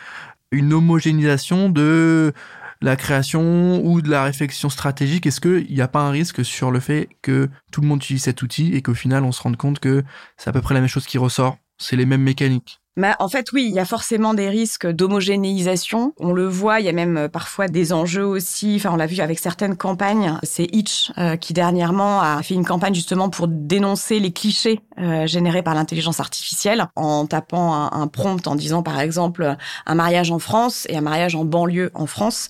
une 0.52 0.74
homogénéisation 0.74 1.70
de 1.70 2.34
la 2.82 2.98
création 2.98 3.82
ou 3.86 4.02
de 4.02 4.10
la 4.10 4.26
réflexion 4.26 4.70
stratégique? 4.70 5.26
Est-ce 5.28 5.40
qu'il 5.40 5.74
n'y 5.74 5.82
a 5.82 5.88
pas 5.88 6.02
un 6.02 6.12
risque 6.12 6.44
sur 6.44 6.72
le 6.72 6.82
fait 6.82 7.08
que 7.22 7.50
tout 7.72 7.80
le 7.80 7.88
monde 7.88 8.04
utilise 8.04 8.24
cet 8.24 8.42
outil 8.42 8.74
et 8.74 8.82
qu'au 8.82 8.96
final 8.96 9.24
on 9.24 9.32
se 9.32 9.42
rende 9.42 9.56
compte 9.56 9.80
que 9.80 10.04
c'est 10.36 10.50
à 10.50 10.54
peu 10.54 10.62
près 10.62 10.74
la 10.74 10.82
même 10.82 10.90
chose 10.90 11.06
qui 11.06 11.18
ressort? 11.18 11.58
C'est 11.78 11.96
les 11.96 12.06
mêmes 12.06 12.24
mécaniques? 12.24 12.81
Bah, 12.98 13.16
en 13.20 13.30
fait, 13.30 13.54
oui, 13.54 13.68
il 13.70 13.74
y 13.74 13.80
a 13.80 13.86
forcément 13.86 14.34
des 14.34 14.50
risques 14.50 14.86
d'homogénéisation. 14.86 16.14
On 16.20 16.34
le 16.34 16.46
voit, 16.46 16.82
il 16.82 16.86
y 16.86 16.90
a 16.90 16.92
même 16.92 17.16
euh, 17.16 17.28
parfois 17.30 17.70
des 17.70 17.94
enjeux 17.94 18.26
aussi. 18.26 18.74
Enfin, 18.76 18.92
on 18.92 18.98
l'a 18.98 19.06
vu 19.06 19.22
avec 19.22 19.40
certaines 19.40 19.78
campagnes. 19.78 20.38
C'est 20.44 20.68
Itch 20.76 21.14
euh, 21.18 21.38
qui 21.38 21.54
dernièrement 21.54 22.20
a 22.20 22.44
fait 22.44 22.54
une 22.54 22.66
campagne 22.66 22.94
justement 22.94 23.30
pour 23.30 23.48
dénoncer 23.48 24.20
les 24.20 24.34
clichés 24.34 24.82
euh, 25.00 25.26
générés 25.26 25.64
par 25.64 25.74
l'intelligence 25.74 26.20
artificielle 26.20 26.86
en 26.98 27.26
tapant 27.28 27.74
un, 27.74 27.92
un, 27.94 28.08
prompt 28.08 28.46
en 28.46 28.56
disant 28.56 28.84
par 28.84 29.00
exemple 29.00 29.56
un 29.86 29.96
mariage 29.96 30.30
en 30.30 30.40
France 30.40 30.86
et 30.90 30.98
un 30.98 31.02
mariage 31.02 31.34
en 31.34 31.46
banlieue 31.46 31.92
en 31.94 32.08
France 32.08 32.50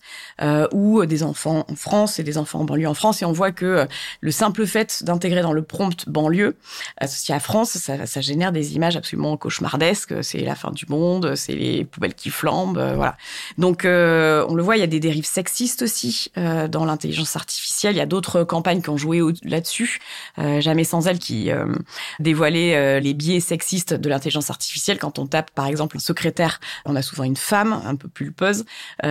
ou 0.74 1.06
des 1.06 1.22
enfants 1.22 1.66
en 1.70 1.76
France 1.76 2.18
et 2.18 2.24
des 2.24 2.40
enfants 2.40 2.62
en 2.62 2.66
banlieue 2.66 2.88
en 2.88 2.96
France. 2.96 3.22
Et 3.22 3.26
on 3.26 3.32
voit 3.32 3.52
que 3.52 3.88
le 4.22 4.32
simple 4.32 4.66
fait 4.66 5.04
d'intégrer 5.04 5.44
dans 5.44 5.54
le 5.54 5.62
prompt 5.62 6.10
banlieue 6.10 6.58
associé 6.98 7.36
à 7.36 7.40
France, 7.40 7.78
ça, 7.78 8.08
ça 8.08 8.22
génère 8.22 8.52
des 8.52 8.76
images 8.76 8.98
absolument 8.98 9.38
cauchemardesques 9.38 10.16
c'est 10.32 10.40
la 10.40 10.56
fin 10.56 10.72
du 10.72 10.86
monde, 10.88 11.36
c'est 11.36 11.54
les 11.54 11.84
poubelles 11.84 12.14
qui 12.14 12.30
flambent, 12.30 12.78
euh, 12.78 12.96
voilà. 12.96 13.18
Donc 13.58 13.84
euh, 13.84 14.46
on 14.48 14.56
le 14.56 14.64
voit, 14.64 14.78
il 14.78 14.80
y 14.80 14.84
a 14.84 14.88
des 14.88 15.00
dérives 15.00 15.26
sexistes 15.26 15.82
aussi 15.82 16.32
euh, 16.38 16.68
dans 16.68 16.86
l'intelligence 16.86 17.36
artificielle. 17.36 17.96
Il 17.96 17.98
y 17.98 18.02
a 18.02 18.06
d'autres 18.06 18.44
campagnes 18.44 18.82
qui 18.82 18.90
ont 18.90 18.98
joué 18.98 19.22
là-dessus. 19.44 20.00
Jamais 20.38 20.84
sans 20.84 21.08
elle 21.08 21.20
qui 21.20 21.50
dévoilait 22.20 23.00
les 23.00 23.14
biais 23.14 23.40
sexistes 23.40 23.94
de 23.94 24.10
l'intelligence 24.10 24.50
artificielle. 24.50 24.98
Quand 24.98 25.20
on 25.20 25.28
tape 25.28 25.52
par 25.52 25.68
exemple 25.68 25.98
un 25.98 26.00
secrétaire, 26.00 26.60
on 26.86 26.96
a 26.96 27.02
souvent 27.02 27.24
une 27.24 27.36
femme 27.36 27.82
un 27.86 27.96
peu 27.96 28.08
pulpeuse. 28.08 28.66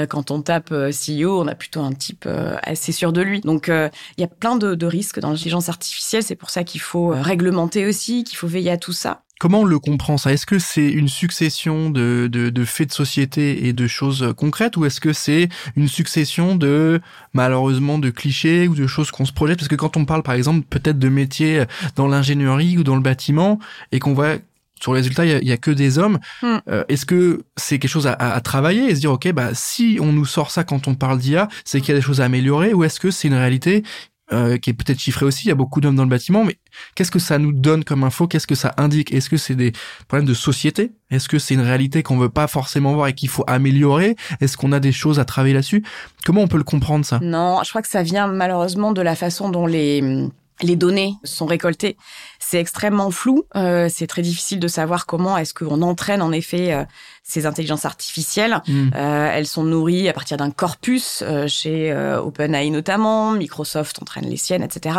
quand 0.08 0.30
on 0.30 0.42
tape 0.42 0.70
CEO, 0.70 1.40
on 1.40 1.46
a 1.46 1.54
plutôt 1.54 1.80
un 1.80 1.92
type 1.92 2.28
assez 2.62 2.92
sûr 2.92 3.12
de 3.12 3.20
lui. 3.20 3.40
Donc 3.40 3.68
il 3.68 4.20
y 4.20 4.24
a 4.24 4.28
plein 4.28 4.56
de, 4.56 4.74
de 4.74 4.86
risques 4.86 5.20
dans 5.20 5.30
l'intelligence 5.30 5.68
artificielle. 5.68 6.22
C'est 6.22 6.36
pour 6.36 6.50
ça 6.50 6.64
qu'il 6.64 6.80
faut 6.80 7.08
réglementer 7.08 7.86
aussi, 7.86 8.24
qu'il 8.24 8.36
faut 8.36 8.48
veiller 8.48 8.70
à 8.70 8.78
tout 8.78 8.92
ça. 8.92 9.22
Comment 9.40 9.60
on 9.60 9.64
le 9.64 9.78
comprend 9.78 10.18
ça? 10.18 10.34
Est-ce 10.34 10.44
que 10.44 10.58
c'est 10.58 10.90
une 10.90 11.08
succession 11.08 11.88
de, 11.88 12.28
de, 12.30 12.50
de, 12.50 12.64
faits 12.66 12.90
de 12.90 12.92
société 12.92 13.66
et 13.66 13.72
de 13.72 13.86
choses 13.86 14.34
concrètes 14.36 14.76
ou 14.76 14.84
est-ce 14.84 15.00
que 15.00 15.14
c'est 15.14 15.48
une 15.76 15.88
succession 15.88 16.56
de 16.56 17.00
malheureusement 17.32 17.98
de 17.98 18.10
clichés 18.10 18.68
ou 18.68 18.74
de 18.74 18.86
choses 18.86 19.10
qu'on 19.10 19.24
se 19.24 19.32
projette? 19.32 19.56
Parce 19.56 19.68
que 19.68 19.76
quand 19.76 19.96
on 19.96 20.04
parle 20.04 20.22
par 20.22 20.34
exemple 20.34 20.66
peut-être 20.68 20.98
de 20.98 21.08
métiers 21.08 21.64
dans 21.96 22.06
l'ingénierie 22.06 22.76
ou 22.76 22.84
dans 22.84 22.96
le 22.96 23.00
bâtiment 23.00 23.58
et 23.92 23.98
qu'on 23.98 24.12
voit 24.12 24.36
sur 24.78 24.92
les 24.92 25.00
résultats, 25.00 25.24
il 25.24 25.48
y 25.48 25.52
a, 25.52 25.56
que 25.56 25.70
des 25.70 25.98
hommes. 25.98 26.18
Hmm. 26.42 26.58
Euh, 26.68 26.84
est-ce 26.88 27.06
que 27.06 27.44
c'est 27.56 27.78
quelque 27.78 27.90
chose 27.90 28.06
à, 28.06 28.12
à, 28.12 28.40
travailler 28.40 28.90
et 28.90 28.94
se 28.94 29.00
dire, 29.00 29.12
ok, 29.12 29.32
bah 29.32 29.50
si 29.54 29.98
on 30.00 30.12
nous 30.12 30.24
sort 30.26 30.50
ça 30.50 30.64
quand 30.64 30.88
on 30.88 30.94
parle 30.94 31.18
d'IA, 31.18 31.48
c'est 31.64 31.80
qu'il 31.80 31.90
y 31.90 31.92
a 31.92 31.96
des 31.96 32.04
choses 32.04 32.20
à 32.20 32.24
améliorer, 32.24 32.72
ou 32.72 32.84
est-ce 32.84 32.98
que 32.98 33.10
c'est 33.10 33.28
une 33.28 33.34
réalité 33.34 33.84
euh, 34.32 34.58
qui 34.58 34.70
est 34.70 34.74
peut-être 34.74 34.98
chiffré 34.98 35.26
aussi. 35.26 35.46
Il 35.46 35.48
y 35.48 35.52
a 35.52 35.56
beaucoup 35.56 35.80
d'hommes 35.80 35.96
dans 35.96 36.04
le 36.04 36.08
bâtiment, 36.08 36.44
mais 36.44 36.56
qu'est-ce 36.94 37.10
que 37.10 37.18
ça 37.18 37.38
nous 37.38 37.52
donne 37.52 37.84
comme 37.84 38.04
info? 38.04 38.26
Qu'est-ce 38.26 38.46
que 38.46 38.54
ça 38.54 38.74
indique? 38.76 39.12
Est-ce 39.12 39.28
que 39.28 39.36
c'est 39.36 39.54
des 39.54 39.72
problèmes 40.08 40.28
de 40.28 40.34
société? 40.34 40.92
Est-ce 41.10 41.28
que 41.28 41.38
c'est 41.38 41.54
une 41.54 41.60
réalité 41.60 42.02
qu'on 42.02 42.18
veut 42.18 42.28
pas 42.28 42.46
forcément 42.46 42.94
voir 42.94 43.08
et 43.08 43.14
qu'il 43.14 43.28
faut 43.28 43.44
améliorer? 43.46 44.16
Est-ce 44.40 44.56
qu'on 44.56 44.72
a 44.72 44.80
des 44.80 44.92
choses 44.92 45.18
à 45.18 45.24
travailler 45.24 45.54
là-dessus? 45.54 45.84
Comment 46.24 46.42
on 46.42 46.48
peut 46.48 46.58
le 46.58 46.64
comprendre 46.64 47.04
ça? 47.04 47.18
Non, 47.22 47.60
je 47.64 47.70
crois 47.70 47.82
que 47.82 47.88
ça 47.88 48.02
vient 48.02 48.26
malheureusement 48.26 48.92
de 48.92 49.02
la 49.02 49.16
façon 49.16 49.48
dont 49.48 49.66
les 49.66 50.30
les 50.62 50.76
données 50.76 51.14
sont 51.24 51.46
récoltées. 51.46 51.96
C'est 52.38 52.60
extrêmement 52.60 53.10
flou. 53.10 53.44
Euh, 53.56 53.88
c'est 53.90 54.06
très 54.06 54.22
difficile 54.22 54.60
de 54.60 54.68
savoir 54.68 55.06
comment 55.06 55.36
est-ce 55.36 55.54
qu'on 55.54 55.82
entraîne 55.82 56.22
en 56.22 56.32
effet 56.32 56.72
euh, 56.72 56.84
ces 57.30 57.46
intelligences 57.46 57.84
artificielles. 57.84 58.60
Hmm. 58.66 58.88
Euh, 58.94 59.30
elles 59.32 59.46
sont 59.46 59.62
nourries 59.62 60.08
à 60.08 60.12
partir 60.12 60.36
d'un 60.36 60.50
corpus 60.50 61.22
euh, 61.22 61.46
chez 61.46 61.92
euh, 61.92 62.20
OpenAI 62.20 62.70
notamment, 62.70 63.32
Microsoft 63.32 64.00
entraîne 64.02 64.26
les 64.26 64.36
siennes, 64.36 64.62
etc. 64.62 64.96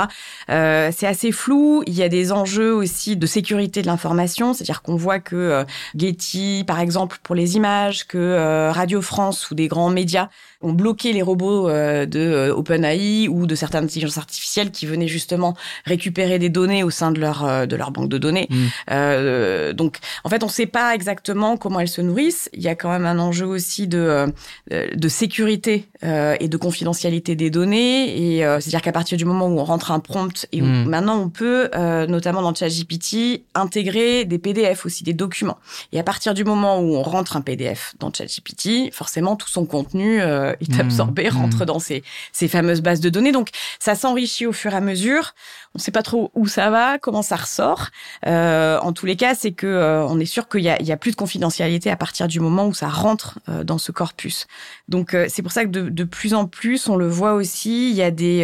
c'est 0.47 1.07
assez 1.07 1.31
flou. 1.31 1.83
Il 1.87 1.93
y 1.93 2.03
a 2.03 2.09
des 2.09 2.31
enjeux 2.31 2.73
aussi 2.73 3.15
de 3.15 3.25
sécurité 3.25 3.81
de 3.81 3.87
l'information, 3.87 4.53
c'est-à-dire 4.53 4.81
qu'on 4.81 4.95
voit 4.95 5.19
que 5.19 5.65
Getty, 5.95 6.63
par 6.65 6.79
exemple, 6.79 7.17
pour 7.23 7.35
les 7.35 7.55
images, 7.55 8.07
que 8.07 8.69
Radio 8.71 9.01
France 9.01 9.51
ou 9.51 9.55
des 9.55 9.67
grands 9.67 9.89
médias 9.89 10.29
ont 10.61 10.73
bloqué 10.73 11.11
les 11.13 11.21
robots 11.21 11.69
de 11.69 12.51
OpenAI 12.51 13.27
ou 13.27 13.45
de 13.45 13.55
certaines 13.55 13.85
intelligences 13.85 14.17
artificielles 14.17 14.71
qui 14.71 14.85
venaient 14.85 15.07
justement 15.07 15.55
récupérer 15.85 16.39
des 16.39 16.49
données 16.49 16.83
au 16.83 16.89
sein 16.89 17.11
de 17.11 17.19
leur 17.19 17.67
de 17.67 17.75
leur 17.75 17.91
banque 17.91 18.09
de 18.09 18.17
données. 18.17 18.47
Mm. 18.49 19.73
donc, 19.73 19.97
en 20.23 20.29
fait, 20.29 20.43
on 20.43 20.47
ne 20.47 20.51
sait 20.51 20.67
pas 20.67 20.93
exactement 20.93 21.57
comment 21.57 21.79
elles 21.79 21.87
se 21.87 22.01
nourrissent. 22.01 22.20
Il 22.53 22.61
y 22.61 22.67
a 22.67 22.75
quand 22.75 22.89
même 22.89 23.05
un 23.05 23.19
enjeu 23.19 23.45
aussi 23.45 23.87
de 23.87 24.31
de 24.71 25.07
sécurité 25.09 25.87
et 26.03 26.47
de 26.47 26.57
confidentialité 26.57 27.35
des 27.35 27.49
données. 27.49 28.17
Et 28.17 28.39
c'est-à-dire 28.39 28.81
qu'à 28.81 28.91
partir 28.91 29.17
du 29.17 29.25
moment 29.25 29.47
où 29.47 29.59
on 29.59 29.63
rentre 29.63 29.91
un 29.91 29.99
prompt 29.99 30.45
et 30.51 30.61
mm. 30.61 30.85
maintenant 30.85 31.19
on 31.19 31.29
peut, 31.29 31.69
notamment 32.07 32.41
dans 32.41 32.53
ChatGPT, 32.53 33.43
intégrer 33.53 34.25
des 34.25 34.39
PDF 34.39 34.85
aussi, 34.85 35.03
des 35.03 35.13
documents. 35.13 35.57
Et 35.91 35.99
à 35.99 36.03
partir 36.03 36.33
du 36.33 36.43
moment 36.43 36.79
où 36.79 36.95
on 36.95 37.03
rentre 37.03 37.37
un 37.37 37.41
PDF 37.41 37.93
dans 37.99 38.11
ChatGPT, 38.11 38.93
forcément 38.93 39.35
tout 39.35 39.47
son 39.47 39.65
contenu 39.65 40.21
euh, 40.21 40.53
est 40.61 40.75
mmh. 40.75 40.79
absorbé, 40.79 41.29
mmh. 41.29 41.33
rentre 41.37 41.65
dans 41.65 41.79
ces, 41.79 42.03
ces 42.31 42.47
fameuses 42.47 42.81
bases 42.81 42.99
de 42.99 43.09
données. 43.09 43.31
Donc 43.31 43.49
ça 43.79 43.95
s'enrichit 43.95 44.45
au 44.45 44.53
fur 44.53 44.73
et 44.73 44.77
à 44.77 44.81
mesure. 44.81 45.33
On 45.73 45.79
ne 45.79 45.81
sait 45.81 45.91
pas 45.91 46.03
trop 46.03 46.31
où 46.35 46.47
ça 46.47 46.69
va, 46.69 46.97
comment 46.99 47.21
ça 47.21 47.37
ressort. 47.37 47.87
Euh, 48.27 48.77
en 48.79 48.91
tous 48.91 49.05
les 49.05 49.15
cas, 49.15 49.35
c'est 49.35 49.53
que 49.53 49.67
euh, 49.67 50.05
on 50.05 50.19
est 50.19 50.25
sûr 50.25 50.49
qu'il 50.49 50.59
y 50.59 50.63
y 50.63 50.91
a 50.91 50.97
plus 50.97 51.11
de 51.11 51.15
confidentialité 51.15 51.89
à 51.89 51.95
partir 51.95 52.27
du 52.27 52.41
moment 52.41 52.67
où 52.67 52.73
ça 52.73 52.89
rentre 52.89 53.39
euh, 53.47 53.63
dans 53.63 53.77
ce 53.77 53.93
corpus. 53.93 54.47
Donc 54.89 55.13
euh, 55.13 55.27
c'est 55.29 55.41
pour 55.41 55.53
ça 55.53 55.63
que 55.63 55.69
de, 55.69 55.87
de, 55.87 56.03
plus 56.03 56.33
en 56.33 56.45
plus, 56.45 56.89
on 56.89 56.97
le 56.97 57.07
voit 57.07 57.35
aussi, 57.35 57.89
il 57.89 57.95
y 57.95 58.01
a 58.01 58.11
des 58.11 58.41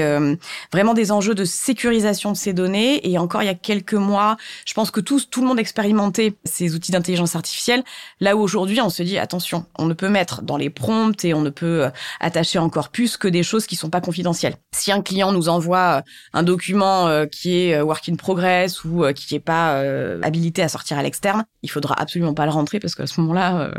vraiment 0.71 0.93
des 0.93 1.11
enjeux 1.11 1.35
de 1.35 1.43
sécurisation 1.43 2.31
de 2.31 2.37
ces 2.37 2.53
données. 2.53 3.05
Et 3.09 3.17
encore 3.17 3.43
il 3.43 3.47
y 3.47 3.49
a 3.49 3.55
quelques 3.55 3.93
mois, 3.93 4.37
je 4.65 4.73
pense 4.73 4.89
que 4.89 5.01
tous, 5.01 5.29
tout 5.29 5.41
le 5.41 5.47
monde 5.47 5.59
expérimentait 5.59 6.33
ces 6.45 6.75
outils 6.75 6.93
d'intelligence 6.93 7.35
artificielle. 7.35 7.83
Là 8.21 8.37
où 8.37 8.39
aujourd'hui, 8.39 8.79
on 8.79 8.89
se 8.89 9.03
dit 9.03 9.17
attention, 9.17 9.65
on 9.77 9.85
ne 9.85 9.93
peut 9.93 10.09
mettre 10.09 10.43
dans 10.43 10.55
les 10.55 10.69
prompts 10.69 11.25
et 11.25 11.33
on 11.33 11.41
ne 11.41 11.49
peut 11.49 11.89
attacher 12.21 12.57
en 12.57 12.69
corpus 12.69 13.17
que 13.17 13.27
des 13.27 13.43
choses 13.43 13.67
qui 13.67 13.75
sont 13.75 13.89
pas 13.89 14.01
confidentielles. 14.01 14.55
Si 14.71 14.93
un 14.93 15.01
client 15.01 15.33
nous 15.33 15.49
envoie 15.49 16.03
un 16.31 16.43
document 16.43 17.16
euh, 17.16 17.16
qui 17.25 17.57
est 17.57 17.75
euh, 17.75 17.83
work 17.83 18.07
in 18.09 18.15
progress 18.15 18.83
ou 18.83 19.03
euh, 19.03 19.13
qui 19.13 19.33
n'est 19.33 19.39
pas 19.39 19.77
habilité 20.21 20.61
à 20.61 20.69
sortir 20.69 20.97
à 20.97 21.03
l'externe, 21.03 21.45
il 21.63 21.69
faudra 21.69 21.95
absolument 21.99 22.33
pas 22.33 22.45
le 22.45 22.51
rentrer 22.51 22.79
parce 22.79 22.95
qu'à 22.95 23.07
ce 23.07 23.19
moment-là, 23.21 23.71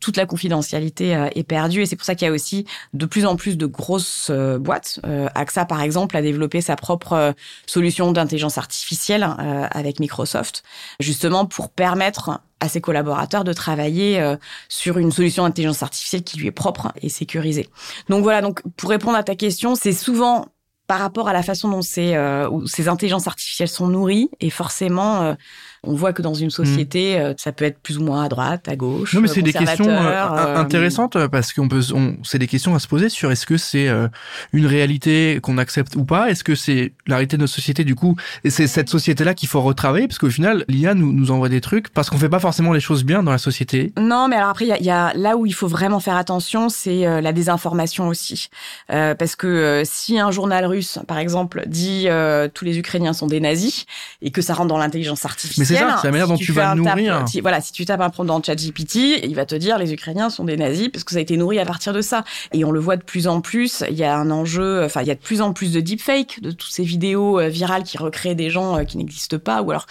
toute 0.00 0.16
la 0.16 0.26
confidentialité 0.26 1.28
est 1.34 1.44
perdue. 1.44 1.82
Et 1.82 1.86
c'est 1.86 1.96
pour 1.96 2.04
ça 2.04 2.14
qu'il 2.14 2.26
y 2.26 2.30
a 2.30 2.32
aussi 2.32 2.66
de 2.92 3.06
plus 3.06 3.26
en 3.26 3.36
plus 3.36 3.56
de 3.56 3.66
grosses 3.66 4.30
boîtes. 4.30 5.00
AXA, 5.34 5.64
par 5.64 5.80
exemple, 5.82 6.16
a 6.16 6.22
développé 6.22 6.60
sa 6.60 6.76
propre 6.76 7.34
solution 7.66 8.12
d'intelligence 8.12 8.58
artificielle 8.58 9.26
avec 9.70 10.00
Microsoft, 10.00 10.62
justement 11.00 11.46
pour 11.46 11.70
permettre 11.70 12.40
à 12.60 12.68
ses 12.68 12.80
collaborateurs 12.80 13.44
de 13.44 13.52
travailler 13.52 14.34
sur 14.68 14.98
une 14.98 15.12
solution 15.12 15.44
d'intelligence 15.44 15.82
artificielle 15.82 16.24
qui 16.24 16.38
lui 16.38 16.48
est 16.48 16.52
propre 16.52 16.92
et 17.02 17.08
sécurisée. 17.08 17.68
Donc 18.08 18.22
voilà, 18.22 18.40
donc 18.40 18.62
pour 18.76 18.90
répondre 18.90 19.16
à 19.16 19.22
ta 19.22 19.36
question, 19.36 19.74
c'est 19.74 19.92
souvent 19.92 20.46
par 20.86 21.00
rapport 21.00 21.28
à 21.28 21.32
la 21.32 21.42
façon 21.42 21.68
dont 21.68 21.82
ces, 21.82 22.14
euh, 22.14 22.48
ces 22.66 22.88
intelligences 22.88 23.26
artificielles 23.26 23.68
sont 23.68 23.88
nourries 23.88 24.30
et 24.40 24.50
forcément 24.50 25.22
euh, 25.22 25.34
on 25.82 25.94
voit 25.94 26.12
que 26.12 26.22
dans 26.22 26.34
une 26.34 26.50
société, 26.50 27.18
mm. 27.18 27.34
ça 27.38 27.52
peut 27.52 27.64
être 27.64 27.78
plus 27.78 27.98
ou 27.98 28.02
moins 28.02 28.24
à 28.24 28.28
droite, 28.28 28.68
à 28.68 28.74
gauche. 28.74 29.14
Non, 29.14 29.20
mais 29.20 29.28
c'est 29.28 29.42
des 29.42 29.52
questions 29.52 29.88
intéressantes 29.88 31.26
parce 31.28 31.52
qu'on 31.52 31.68
peut, 31.68 31.80
on, 31.94 32.16
c'est 32.24 32.38
des 32.38 32.48
questions 32.48 32.74
à 32.74 32.80
se 32.80 32.88
poser 32.88 33.08
sur 33.08 33.30
est-ce 33.30 33.46
que 33.46 33.56
c'est 33.56 33.88
une 34.52 34.66
réalité 34.66 35.38
qu'on 35.42 35.58
accepte 35.58 35.94
ou 35.94 36.04
pas? 36.04 36.28
Est-ce 36.28 36.42
que 36.42 36.56
c'est 36.56 36.92
la 37.06 37.16
réalité 37.16 37.36
de 37.36 37.42
notre 37.42 37.54
société 37.54 37.84
du 37.84 37.94
coup? 37.94 38.16
Et 38.42 38.50
c'est 38.50 38.66
cette 38.66 38.88
société-là 38.88 39.34
qu'il 39.34 39.48
faut 39.48 39.60
retravailler 39.60 40.08
parce 40.08 40.18
qu'au 40.18 40.30
final, 40.30 40.64
l'IA 40.66 40.94
nous, 40.94 41.12
nous 41.12 41.30
envoie 41.30 41.48
des 41.48 41.60
trucs 41.60 41.90
parce 41.90 42.10
qu'on 42.10 42.18
fait 42.18 42.28
pas 42.28 42.40
forcément 42.40 42.72
les 42.72 42.80
choses 42.80 43.04
bien 43.04 43.22
dans 43.22 43.30
la 43.30 43.38
société. 43.38 43.92
Non, 43.96 44.26
mais 44.26 44.34
alors 44.34 44.48
après, 44.48 44.64
il 44.64 44.68
y 44.68 44.72
a, 44.72 44.82
y 44.82 44.90
a, 44.90 45.12
là 45.14 45.36
où 45.36 45.46
il 45.46 45.54
faut 45.54 45.68
vraiment 45.68 46.00
faire 46.00 46.16
attention, 46.16 46.68
c'est 46.68 47.04
la 47.20 47.32
désinformation 47.32 48.08
aussi, 48.08 48.48
euh, 48.90 49.14
parce 49.14 49.36
que 49.36 49.82
si 49.84 50.18
un 50.18 50.30
journal 50.30 50.64
russe, 50.64 50.75
par 51.06 51.18
exemple, 51.18 51.64
dit 51.66 52.06
tous 52.54 52.64
les 52.64 52.78
Ukrainiens 52.78 53.12
sont 53.12 53.26
des 53.26 53.40
nazis 53.40 53.86
et 54.22 54.30
que 54.30 54.42
ça 54.42 54.54
rentre 54.54 54.68
dans 54.68 54.78
l'intelligence 54.78 55.24
artificielle 55.24 55.66
c'est 55.66 55.74
ça, 55.74 55.98
c'est 56.00 56.08
la 56.08 56.12
manière 56.12 56.28
dont 56.28 56.36
tu, 56.36 56.52
vas 56.52 56.74
nourrir. 56.74 57.24
voilà, 57.42 57.60
si 57.60 57.72
tu 57.72 57.84
tapes 57.84 58.00
un 58.00 58.10
prompt 58.10 58.24
dans 58.24 58.42
ChatGPT, 58.42 59.24
il 59.24 59.34
va 59.34 59.46
te 59.46 59.54
dire 59.54 59.78
les 59.78 59.92
Ukrainiens 59.92 60.30
sont 60.30 60.44
des 60.44 60.56
nazis 60.56 60.88
parce 60.88 61.04
que 61.04 61.12
ça 61.12 61.18
a 61.18 61.20
été 61.20 61.36
nourri 61.36 61.58
à 61.58 61.64
partir 61.64 61.92
de 61.92 62.00
ça. 62.00 62.24
Et 62.52 62.64
on 62.64 62.70
le 62.70 62.80
voit 62.80 62.96
de 62.96 63.02
plus 63.02 63.26
en 63.26 63.40
plus. 63.40 63.84
Il 63.88 63.96
y 63.96 64.04
a 64.04 64.16
un 64.16 64.30
enjeu, 64.30 64.84
enfin, 64.84 65.02
il 65.02 65.08
y 65.08 65.10
a 65.10 65.14
de 65.14 65.20
plus 65.20 65.40
en 65.40 65.52
plus 65.52 65.72
de 65.72 65.80
deepfake, 65.80 66.40
de 66.42 66.50
toutes 66.50 66.70
ces 66.70 66.84
vidéos 66.84 67.40
euh, 67.40 67.48
virales 67.48 67.82
qui 67.82 67.98
recréent 67.98 68.34
des 68.34 68.50
gens 68.50 68.78
euh, 68.78 68.84
qui 68.84 68.98
n'existent 68.98 69.38
pas, 69.38 69.62
ou 69.62 69.70
alors 69.70 69.86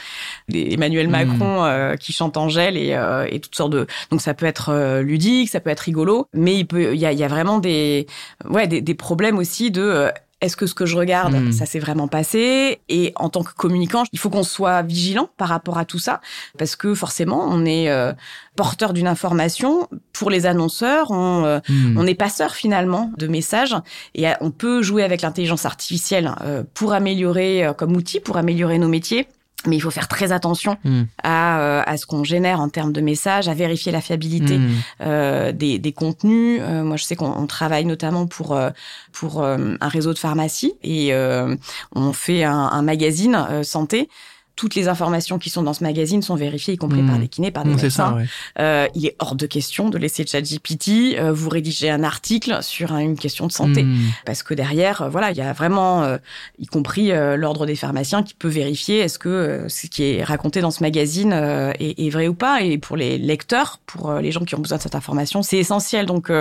Emmanuel 0.54 1.08
hmm. 1.08 1.12
Macron 1.12 1.64
euh, 1.64 1.96
qui 1.96 2.14
chante 2.14 2.38
Angèle 2.38 2.78
et, 2.78 2.98
et 3.30 3.40
toutes 3.40 3.56
sortes 3.56 3.72
de. 3.72 3.88
Donc 4.12 4.22
ça 4.22 4.34
peut 4.34 4.46
être 4.46 5.00
ludique, 5.02 5.50
ça 5.50 5.60
peut 5.60 5.70
être 5.70 5.82
rigolo, 5.82 6.28
mais 6.34 6.58
il 6.58 6.66
peut, 6.66 6.94
il 6.94 7.00
y 7.00 7.06
a, 7.06 7.12
il 7.12 7.20
y 7.20 7.24
a 7.24 7.28
vraiment 7.28 7.60
des, 7.60 8.08
ouais, 8.50 8.68
des, 8.68 8.82
des 8.82 8.94
problèmes 8.94 9.38
aussi 9.38 9.72
de 9.72 10.12
est-ce 10.42 10.58
que 10.58 10.68
ce 10.68 10.74
que 10.74 10.86
je 10.86 10.98
regarde, 10.98 11.34
hmm. 11.34 11.52
ça 11.52 11.66
s'est 11.66 11.80
vraiment 11.80 12.08
passé? 12.08 12.82
Et 12.90 13.14
en 13.16 13.30
tant 13.30 13.44
que 13.44 13.54
communicant, 13.54 14.04
il 14.12 14.20
faut 14.20 14.30
qu'on 14.30 14.44
soit 14.44 14.82
vigilant 14.82 15.30
par 15.38 15.48
rapport 15.48 15.78
à 15.78 15.86
tout 15.86 16.00
ça, 16.00 16.22
parce 16.58 16.76
que 16.76 16.94
forcément, 16.94 17.48
on 17.50 17.66
est 17.66 17.90
euh, 17.90 18.12
porteur 18.56 18.94
d'une 18.94 19.08
information. 19.08 19.88
Pour 20.14 20.30
les 20.30 20.46
annonceurs, 20.46 21.12
on, 21.12 21.46
euh, 21.46 21.60
hmm. 21.70 21.98
on 21.98 22.06
est 22.06 22.16
passeur 22.16 22.54
finalement 22.54 23.12
de 23.18 23.28
messages, 23.28 23.76
et 24.14 24.26
on 24.42 24.52
peut 24.52 24.82
jouer 24.82 25.04
avec 25.04 25.22
l'intelligence 25.22 25.66
artificielle 25.66 26.32
euh, 26.42 26.64
pour 26.74 26.94
améliorer, 26.94 27.72
comme 27.78 27.96
outil, 27.96 28.20
pour 28.20 28.38
améliorer 28.38 28.78
nos 28.78 28.90
métiers 28.90 29.28
mais 29.68 29.76
il 29.76 29.80
faut 29.80 29.92
faire 29.92 30.08
très 30.08 30.32
attention 30.32 30.78
hmm. 30.84 31.04
à, 31.24 31.60
euh, 31.60 31.84
à 31.86 31.98
ce 31.98 32.06
qu'on 32.06 32.24
génère 32.24 32.60
en 32.60 32.70
termes 32.70 32.94
de 32.94 33.02
messages, 33.02 33.48
à 33.48 33.54
vérifier 33.54 33.92
la 33.92 34.02
fiabilité 34.02 34.58
hmm. 34.58 34.72
euh, 35.02 35.52
des, 35.52 35.80
des, 35.80 35.92
contenus. 35.92 36.60
Euh, 36.62 36.84
moi, 36.84 36.98
je 36.98 37.04
sais 37.04 37.16
qu'on 37.16 37.48
travaille 37.48 37.86
notamment 37.86 38.28
pour 38.28 38.58
pour 39.12 39.44
un 39.44 39.78
réseau 39.88 40.14
de 40.14 40.20
pharmacie 40.20 40.74
et 40.84 41.14
on 41.96 42.14
fait 42.14 42.44
un, 42.44 42.54
un 42.54 42.82
magazine 42.82 43.64
santé 43.64 44.10
toutes 44.56 44.76
les 44.76 44.88
informations 44.88 45.38
qui 45.38 45.50
sont 45.50 45.64
dans 45.64 45.74
ce 45.74 45.84
magazine 45.84 46.22
sont 46.22 46.36
vérifiées, 46.36 46.76
y 46.76 46.78
compris 46.78 47.04
par 47.04 47.18
hmm. 47.18 47.22
des 47.22 47.28
kinés, 47.28 47.52
par 47.52 47.64
des 47.64 47.76
médecins. 47.76 48.18
euh, 48.60 48.88
il 48.96 49.06
est 49.06 49.16
hors 49.20 49.36
de 49.36 49.46
question 49.46 49.90
de 49.90 49.98
laisser 49.98 50.26
ChatGPT 50.26 51.18
euh, 51.18 51.32
vous 51.34 51.50
rédiger 51.50 51.90
un 51.90 52.04
article 52.04 52.60
sur 52.62 52.96
une 52.96 53.18
question 53.18 53.48
de 53.48 53.52
santé, 53.52 53.84
hmm. 53.84 53.98
parce 54.26 54.44
que 54.44 54.54
derrière, 54.54 55.02
euh, 55.02 55.10
voilà, 55.10 55.32
il 55.32 55.38
y 55.38 55.42
a 55.42 55.52
vraiment, 55.54 56.04
euh, 56.04 56.18
y 56.60 56.68
compris 56.68 57.12
l'ordre 57.38 57.66
des 57.66 57.76
pharmaciens, 57.76 58.24
qui 58.24 58.34
peut 58.34 58.48
vérifier 58.48 59.00
est-ce 59.00 59.20
que 59.20 59.66
ce 59.68 59.88
qui 59.88 60.04
est 60.04 60.24
raconté 60.24 60.62
dans 60.62 60.72
ce 60.72 60.82
magazine 60.82 61.34
est, 61.34 62.00
est, 62.00 62.10
vrai 62.10 62.28
ou 62.28 62.34
pas. 62.34 62.62
Et 62.62 62.78
pour 62.78 62.98
les 62.98 63.18
lecteurs, 63.18 63.80
pour 63.86 64.14
les 64.14 64.32
gens 64.32 64.44
qui 64.46 64.56
ont 64.56 64.60
besoin 64.60 64.78
de 64.78 64.84
cette 64.84 64.96
information, 64.96 65.42
c'est 65.42 65.58
essentiel. 65.58 66.06
Donc, 66.06 66.32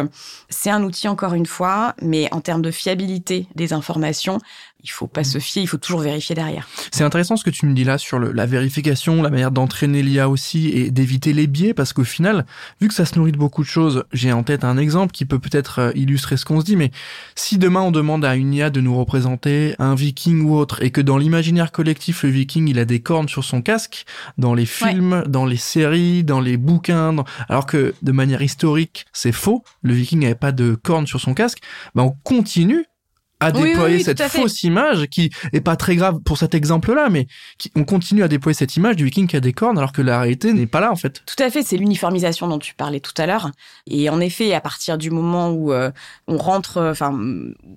c'est 0.49 0.71
un 0.71 0.83
outil 0.83 1.09
encore 1.09 1.35
une 1.35 1.47
fois, 1.47 1.94
mais 2.00 2.28
en 2.33 2.40
termes 2.40 2.62
de 2.62 2.71
fiabilité 2.71 3.47
des 3.54 3.73
informations, 3.73 4.38
il 4.84 4.90
faut 4.90 5.06
pas 5.06 5.24
se 5.24 5.38
fier, 5.38 5.62
il 5.62 5.66
faut 5.66 5.78
toujours 5.78 6.00
vérifier 6.00 6.34
derrière. 6.34 6.68
C'est 6.92 7.04
intéressant 7.04 7.36
ce 7.36 7.44
que 7.44 7.50
tu 7.50 7.64
me 7.64 7.74
dis 7.74 7.84
là 7.84 7.96
sur 7.96 8.18
le, 8.18 8.32
la 8.32 8.44
vérification, 8.44 9.22
la 9.22 9.30
manière 9.30 9.50
d'entraîner 9.50 10.02
l'IA 10.02 10.28
aussi 10.28 10.68
et 10.68 10.90
d'éviter 10.90 11.32
les 11.32 11.46
biais 11.46 11.72
parce 11.72 11.94
qu'au 11.94 12.04
final, 12.04 12.44
vu 12.82 12.88
que 12.88 12.94
ça 12.94 13.06
se 13.06 13.18
nourrit 13.18 13.32
de 13.32 13.38
beaucoup 13.38 13.62
de 13.62 13.68
choses, 13.68 14.04
j'ai 14.12 14.32
en 14.32 14.42
tête 14.42 14.62
un 14.62 14.76
exemple 14.76 15.12
qui 15.12 15.24
peut 15.24 15.38
peut-être 15.38 15.78
euh, 15.78 15.92
illustrer 15.94 16.36
ce 16.36 16.44
qu'on 16.44 16.60
se 16.60 16.66
dit, 16.66 16.76
mais 16.76 16.90
si 17.34 17.56
demain 17.56 17.80
on 17.80 17.90
demande 17.90 18.26
à 18.26 18.36
une 18.36 18.52
IA 18.52 18.68
de 18.68 18.82
nous 18.82 18.96
représenter 18.96 19.74
un 19.78 19.94
viking 19.94 20.42
ou 20.42 20.54
autre 20.54 20.82
et 20.82 20.90
que 20.90 21.00
dans 21.00 21.16
l'imaginaire 21.16 21.72
collectif 21.72 22.22
le 22.22 22.28
viking 22.28 22.68
il 22.68 22.78
a 22.78 22.84
des 22.84 23.00
cornes 23.00 23.28
sur 23.28 23.42
son 23.42 23.62
casque, 23.62 24.04
dans 24.36 24.52
les 24.52 24.66
films, 24.66 25.24
dans 25.26 25.46
les 25.46 25.56
séries, 25.56 26.24
dans 26.24 26.40
les 26.40 26.58
bouquins, 26.58 27.16
alors 27.48 27.64
que 27.64 27.94
de 28.02 28.12
manière 28.12 28.42
historique 28.42 29.06
c'est 29.14 29.32
faux, 29.32 29.64
le 29.82 29.94
viking 29.94 30.20
n'avait 30.20 30.34
pas 30.34 30.52
de 30.52 30.74
cornes 30.74 31.06
sur 31.06 31.20
son 31.20 31.32
casque, 31.32 31.60
ben 31.94 32.02
on 32.02 32.16
continue 32.22 32.84
à 33.44 33.52
déployer 33.52 34.02
cette 34.02 34.22
fausse 34.22 34.62
image 34.62 35.06
qui 35.06 35.30
est 35.52 35.60
pas 35.60 35.76
très 35.76 35.96
grave 35.96 36.20
pour 36.24 36.38
cet 36.38 36.54
exemple-là, 36.54 37.08
mais 37.10 37.26
qui, 37.58 37.70
on 37.76 37.84
continue 37.84 38.22
à 38.22 38.28
déployer 38.28 38.54
cette 38.54 38.76
image 38.76 38.96
du 38.96 39.04
viking 39.04 39.26
qui 39.26 39.36
a 39.36 39.40
des 39.40 39.52
cornes 39.52 39.78
alors 39.78 39.92
que 39.92 40.02
la 40.02 40.20
réalité 40.20 40.52
n'est 40.52 40.66
pas 40.66 40.80
là 40.80 40.90
en 40.90 40.96
fait. 40.96 41.22
Tout 41.26 41.42
à 41.42 41.50
fait, 41.50 41.62
c'est 41.62 41.76
l'uniformisation 41.76 42.48
dont 42.48 42.58
tu 42.58 42.74
parlais 42.74 43.00
tout 43.00 43.12
à 43.16 43.26
l'heure. 43.26 43.50
Et 43.86 44.08
en 44.08 44.20
effet, 44.20 44.54
à 44.54 44.60
partir 44.60 44.98
du 44.98 45.10
moment 45.10 45.50
où 45.50 45.72
euh, 45.72 45.90
on 46.26 46.36
rentre, 46.36 46.78
euh, 46.78 46.90
enfin, 46.90 47.18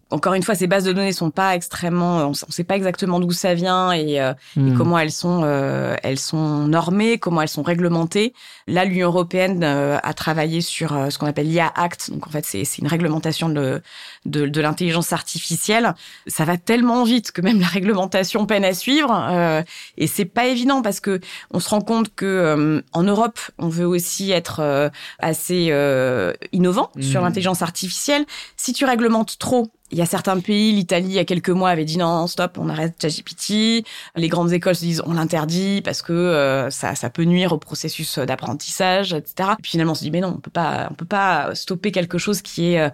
encore 0.09 0.33
une 0.33 0.43
fois, 0.43 0.55
ces 0.55 0.67
bases 0.67 0.86
de 0.86 0.93
données 0.93 1.12
sont 1.12 1.31
pas 1.31 1.55
extrêmement, 1.55 2.27
on, 2.29 2.33
sait 2.33 2.63
pas 2.63 2.75
exactement 2.75 3.19
d'où 3.19 3.31
ça 3.31 3.53
vient 3.53 3.91
et, 3.91 4.19
euh, 4.21 4.33
hmm. 4.55 4.77
comment 4.77 4.97
elles 4.97 5.12
sont, 5.12 5.43
elles 6.03 6.19
sont 6.19 6.67
normées, 6.67 7.17
comment 7.17 7.41
elles 7.41 7.47
sont 7.50 7.63
réglementées. 7.63 8.33
Là, 8.67 8.86
l'Union 8.86 9.07
européenne 9.07 9.63
a 9.63 10.13
travaillé 10.13 10.62
sur 10.62 11.12
ce 11.12 11.17
qu'on 11.17 11.27
appelle 11.27 11.50
l'IA 11.50 11.71
Act. 11.75 12.12
Donc 12.12 12.27
en 12.27 12.29
fait, 12.29 12.45
c'est 12.45 12.77
une 12.77 12.88
réglementation 12.88 13.50
de, 13.50 13.81
de, 14.27 14.46
de 14.46 14.62
l'intelligence 14.62 15.13
artificielle 15.13 15.93
ça 16.27 16.46
va 16.46 16.57
tellement 16.57 17.03
vite 17.03 17.31
que 17.31 17.41
même 17.41 17.60
la 17.60 17.67
réglementation 17.67 18.46
peine 18.46 18.65
à 18.65 18.74
suivre. 18.74 19.12
Euh, 19.31 19.63
et 19.98 20.07
c'est 20.07 20.25
pas 20.25 20.48
évident 20.48 20.81
parce 20.81 21.00
que 21.00 21.19
on 21.51 21.60
se 21.60 21.69
rend 21.69 21.81
compte 21.81 22.13
que 22.15 22.25
euh, 22.25 22.81
en 22.93 23.03
Europe, 23.03 23.39
on 23.57 23.69
veut 23.69 23.86
aussi 23.86 24.31
être 24.31 24.60
euh, 24.60 24.89
assez 25.19 25.67
euh, 25.72 26.34
innovant 26.51 26.91
sur 27.00 27.22
mmh. 27.22 27.24
l'intelligence 27.24 27.62
artificielle. 27.62 28.25
Si 28.55 28.74
tu 28.74 28.86
réglementes 28.86 29.38
trop, 29.38 29.72
il 29.91 29.98
y 29.98 30.01
a 30.01 30.06
certains 30.06 30.39
pays, 30.39 30.72
l'Italie, 30.74 31.08
il 31.08 31.13
y 31.13 31.20
a 31.20 31.25
quelques 31.25 31.50
mois, 31.50 31.70
avait 31.70 31.86
dit 31.86 31.98
non, 31.98 32.27
stop, 32.27 32.58
on 32.58 32.70
arrête 32.70 32.96
ChatGPT. 33.01 33.86
Les 34.15 34.27
grandes 34.27 34.51
écoles 34.51 34.75
se 34.75 34.82
disent 34.82 35.03
on 35.06 35.13
l'interdit 35.13 35.82
parce 35.82 36.01
que 36.01 36.67
ça, 36.72 36.96
ça 36.96 37.10
peut 37.10 37.24
nuire 37.24 37.53
au 37.53 37.58
processus 37.58 38.20
d'apprentissage, 38.20 39.13
etc. 39.13 39.51
Et 39.58 39.62
puis 39.62 39.72
finalement, 39.72 39.94
on 39.94 39.96
se 39.96 40.03
dit 40.03 40.12
mais 40.12 40.22
non, 40.22 40.34
on 40.38 40.39
peut 40.39 40.51
pas, 40.51 40.88
on 40.91 40.94
peut 40.94 41.06
pas 41.06 41.56
stopper 41.56 41.91
quelque 41.91 42.17
chose 42.17 42.41
qui 42.41 42.74
est 42.74 42.91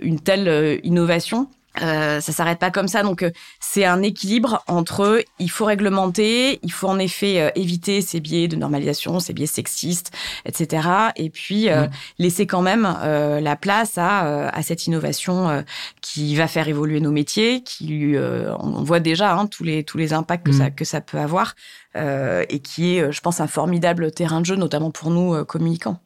une 0.00 0.20
telle 0.20 0.80
innovation 0.82 1.48
Euh, 1.80 2.20
ça 2.20 2.32
s'arrête 2.32 2.58
pas 2.58 2.70
comme 2.70 2.88
ça, 2.88 3.02
donc 3.02 3.22
euh, 3.22 3.30
c'est 3.58 3.84
un 3.86 4.02
équilibre 4.02 4.62
entre 4.66 5.24
il 5.38 5.50
faut 5.50 5.64
réglementer, 5.64 6.58
il 6.62 6.72
faut 6.72 6.88
en 6.88 6.98
effet 6.98 7.40
euh, 7.40 7.50
éviter 7.54 8.02
ces 8.02 8.20
biais 8.20 8.46
de 8.46 8.56
normalisation, 8.56 9.20
ces 9.20 9.32
biais 9.32 9.46
sexistes, 9.46 10.12
etc. 10.44 10.88
Et 11.16 11.30
puis 11.30 11.70
euh, 11.70 11.86
laisser 12.18 12.46
quand 12.46 12.60
même 12.60 12.82
la 12.82 13.56
place 13.56 13.96
à, 13.96 14.48
à 14.48 14.62
cette 14.62 14.86
innovation 14.86 15.64
qui 16.00 16.36
va 16.36 16.46
faire 16.46 16.68
évoluer 16.68 17.00
nos 17.00 17.10
métiers, 17.10 17.62
qui 17.62 18.14
on 18.16 18.82
voit 18.82 19.00
déjà 19.00 19.34
hein, 19.34 19.46
tous 19.46 19.64
les 19.64 19.84
tous 19.84 19.98
les 19.98 20.12
impacts 20.12 20.46
que 20.46 20.52
ça 20.52 20.70
que 20.70 20.84
ça 20.84 21.00
peut 21.00 21.18
avoir 21.18 21.54
et 21.94 22.60
qui 22.62 22.96
est, 22.96 23.12
je 23.12 23.20
pense, 23.20 23.40
un 23.40 23.46
formidable 23.46 24.12
terrain 24.12 24.40
de 24.40 24.46
jeu, 24.46 24.56
notamment 24.56 24.90
pour 24.90 25.10
nous 25.10 25.44
communicants. 25.44 26.00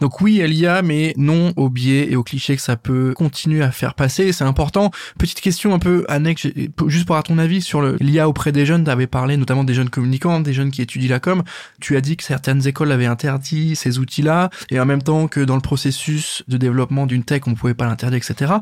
Donc 0.00 0.20
oui, 0.20 0.40
elle 0.40 0.54
y 0.54 0.66
a, 0.66 0.82
mais 0.82 1.14
non 1.16 1.52
au 1.56 1.68
biais 1.68 2.10
et 2.10 2.16
au 2.16 2.22
cliché 2.22 2.56
que 2.56 2.62
ça 2.62 2.76
peut 2.76 3.12
continuer 3.14 3.62
à 3.62 3.70
faire 3.70 3.94
passer. 3.94 4.32
C'est 4.32 4.44
important. 4.44 4.90
Petite 5.18 5.40
question 5.40 5.74
un 5.74 5.78
peu 5.78 6.04
annexe, 6.08 6.46
juste 6.86 7.06
pour 7.06 7.16
à 7.16 7.22
ton 7.22 7.38
avis 7.38 7.62
sur 7.62 7.82
l'IA 7.82 8.28
auprès 8.28 8.52
des 8.52 8.66
jeunes. 8.66 8.84
Tu 8.84 8.90
avais 8.90 9.06
parlé 9.06 9.36
notamment 9.36 9.64
des 9.64 9.74
jeunes 9.74 9.90
communicants, 9.90 10.40
des 10.40 10.52
jeunes 10.52 10.70
qui 10.70 10.82
étudient 10.82 11.10
la 11.10 11.20
com. 11.20 11.42
Tu 11.80 11.96
as 11.96 12.00
dit 12.00 12.16
que 12.16 12.24
certaines 12.24 12.66
écoles 12.66 12.92
avaient 12.92 13.06
interdit 13.06 13.76
ces 13.76 13.98
outils-là 13.98 14.50
et 14.70 14.80
en 14.80 14.86
même 14.86 15.02
temps 15.02 15.28
que 15.28 15.40
dans 15.40 15.56
le 15.56 15.60
processus 15.60 16.42
de 16.48 16.56
développement 16.56 17.06
d'une 17.06 17.24
tech, 17.24 17.42
on 17.46 17.54
pouvait 17.54 17.74
pas 17.74 17.86
l'interdire, 17.86 18.18
etc. 18.18 18.54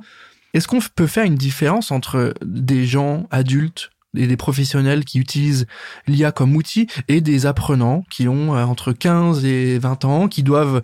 Est-ce 0.52 0.68
qu'on 0.68 0.78
peut 0.94 1.08
faire 1.08 1.24
une 1.24 1.34
différence 1.34 1.90
entre 1.90 2.34
des 2.44 2.86
gens 2.86 3.26
adultes 3.30 3.90
et 4.16 4.26
des 4.26 4.36
professionnels 4.36 5.04
qui 5.04 5.18
utilisent 5.18 5.66
l'IA 6.06 6.32
comme 6.32 6.56
outil 6.56 6.86
et 7.08 7.20
des 7.20 7.46
apprenants 7.46 8.04
qui 8.10 8.28
ont 8.28 8.54
euh, 8.54 8.64
entre 8.64 8.92
15 8.92 9.44
et 9.44 9.78
20 9.78 10.04
ans 10.04 10.28
qui 10.28 10.42
doivent 10.42 10.82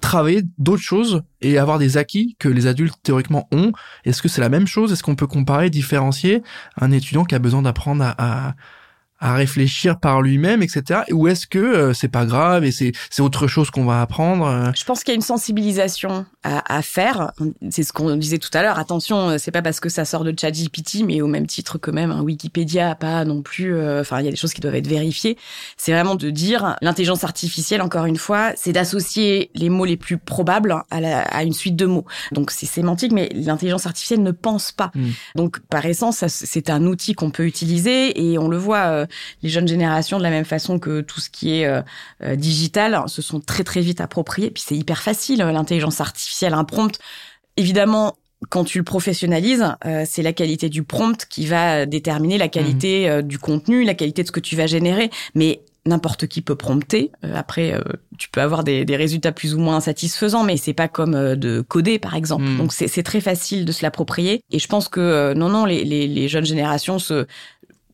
travailler 0.00 0.42
d'autres 0.58 0.82
choses 0.82 1.22
et 1.42 1.58
avoir 1.58 1.78
des 1.78 1.96
acquis 1.96 2.36
que 2.38 2.48
les 2.48 2.66
adultes 2.66 2.96
théoriquement 3.02 3.48
ont. 3.52 3.72
Est-ce 4.04 4.22
que 4.22 4.28
c'est 4.28 4.40
la 4.40 4.48
même 4.48 4.66
chose? 4.66 4.92
Est-ce 4.92 5.02
qu'on 5.02 5.14
peut 5.14 5.26
comparer, 5.26 5.68
différencier 5.70 6.42
un 6.80 6.90
étudiant 6.90 7.24
qui 7.24 7.34
a 7.34 7.38
besoin 7.38 7.62
d'apprendre 7.62 8.14
à, 8.16 8.54
à 9.20 9.34
réfléchir 9.34 10.00
par 10.00 10.22
lui-même, 10.22 10.62
etc. 10.62 11.00
Ou 11.12 11.28
est-ce 11.28 11.46
que 11.46 11.58
euh, 11.58 11.92
c'est 11.92 12.08
pas 12.08 12.24
grave 12.24 12.64
et 12.64 12.72
c'est 12.72 12.92
c'est 13.10 13.22
autre 13.22 13.46
chose 13.46 13.70
qu'on 13.70 13.84
va 13.84 14.00
apprendre 14.00 14.46
euh? 14.46 14.70
Je 14.74 14.84
pense 14.84 15.04
qu'il 15.04 15.12
y 15.12 15.14
a 15.14 15.16
une 15.16 15.20
sensibilisation 15.20 16.24
à, 16.42 16.76
à 16.76 16.82
faire. 16.82 17.32
C'est 17.70 17.82
ce 17.82 17.92
qu'on 17.92 18.16
disait 18.16 18.38
tout 18.38 18.50
à 18.54 18.62
l'heure. 18.62 18.78
Attention, 18.78 19.30
euh, 19.30 19.38
c'est 19.38 19.50
pas 19.50 19.62
parce 19.62 19.80
que 19.80 19.88
ça 19.88 20.04
sort 20.04 20.24
de 20.24 20.34
ChatGPT, 20.38 21.04
mais 21.04 21.20
au 21.20 21.26
même 21.26 21.46
titre 21.46 21.78
que 21.78 21.90
même 21.90 22.10
un 22.10 22.22
Wikipédia, 22.22 22.94
pas 22.94 23.24
non 23.24 23.42
plus. 23.42 23.74
Enfin, 24.00 24.20
il 24.20 24.24
y 24.24 24.28
a 24.28 24.30
des 24.30 24.36
choses 24.36 24.52
qui 24.52 24.60
doivent 24.60 24.74
être 24.74 24.86
vérifiées. 24.86 25.36
C'est 25.76 25.92
vraiment 25.92 26.14
de 26.14 26.30
dire 26.30 26.76
l'intelligence 26.82 27.24
artificielle. 27.24 27.82
Encore 27.82 28.06
une 28.06 28.16
fois, 28.16 28.52
c'est 28.56 28.72
d'associer 28.72 29.50
les 29.54 29.68
mots 29.68 29.84
les 29.84 29.96
plus 29.96 30.18
probables 30.18 30.82
à, 30.90 31.00
la, 31.00 31.22
à 31.22 31.42
une 31.42 31.52
suite 31.52 31.76
de 31.76 31.86
mots. 31.86 32.04
Donc 32.32 32.50
c'est 32.50 32.66
sémantique, 32.66 33.12
mais 33.12 33.28
l'intelligence 33.34 33.86
artificielle 33.86 34.22
ne 34.22 34.32
pense 34.32 34.72
pas. 34.72 34.90
Hmm. 34.94 35.10
Donc 35.36 35.60
par 35.60 35.84
essence, 35.86 36.24
c'est 36.26 36.70
un 36.70 36.84
outil 36.84 37.14
qu'on 37.14 37.30
peut 37.30 37.46
utiliser 37.46 38.22
et 38.22 38.38
on 38.38 38.48
le 38.48 38.56
voit 38.56 39.06
les 39.42 39.48
jeunes 39.48 39.68
générations, 39.68 40.18
de 40.18 40.22
la 40.22 40.30
même 40.30 40.44
façon 40.44 40.78
que 40.78 41.00
tout 41.00 41.20
ce 41.20 41.30
qui 41.30 41.58
est 41.58 41.66
euh, 41.66 41.82
euh, 42.22 42.36
digital, 42.36 43.02
se 43.06 43.22
sont 43.22 43.40
très 43.40 43.64
très 43.64 43.80
vite 43.80 44.00
appropriés. 44.00 44.50
Puis 44.50 44.62
c'est 44.66 44.76
hyper 44.76 45.02
facile, 45.02 45.42
euh, 45.42 45.52
l'intelligence 45.52 46.00
artificielle, 46.00 46.29
un 46.42 46.64
prompt. 46.64 46.98
Évidemment, 47.56 48.16
quand 48.48 48.64
tu 48.64 48.78
le 48.78 48.84
professionnalises, 48.84 49.66
c'est 50.06 50.22
la 50.22 50.32
qualité 50.32 50.68
du 50.68 50.82
prompt 50.82 51.26
qui 51.28 51.46
va 51.46 51.84
déterminer 51.84 52.38
la 52.38 52.48
qualité 52.48 53.10
mmh. 53.10 53.22
du 53.22 53.38
contenu, 53.38 53.84
la 53.84 53.94
qualité 53.94 54.22
de 54.22 54.28
ce 54.28 54.32
que 54.32 54.40
tu 54.40 54.56
vas 54.56 54.66
générer. 54.66 55.10
Mais 55.34 55.60
n'importe 55.86 56.26
qui 56.26 56.40
peut 56.42 56.56
prompter. 56.56 57.10
après, 57.34 57.78
tu 58.18 58.28
peux 58.30 58.40
avoir 58.40 58.64
des, 58.64 58.84
résultats 58.96 59.32
plus 59.32 59.54
ou 59.54 59.58
moins 59.58 59.80
satisfaisants, 59.80 60.44
mais 60.44 60.56
c'est 60.56 60.74
pas 60.74 60.88
comme 60.88 61.36
de 61.36 61.60
coder, 61.60 61.98
par 61.98 62.14
exemple. 62.14 62.44
Mmh. 62.44 62.56
Donc 62.58 62.72
c'est 62.72 63.02
très 63.02 63.20
facile 63.20 63.66
de 63.66 63.72
se 63.72 63.82
l'approprier. 63.82 64.42
Et 64.50 64.58
je 64.58 64.68
pense 64.68 64.88
que 64.88 65.34
non, 65.34 65.50
non, 65.50 65.66
les, 65.66 65.84
les 65.84 66.28
jeunes 66.28 66.46
générations 66.46 66.98
se 66.98 67.26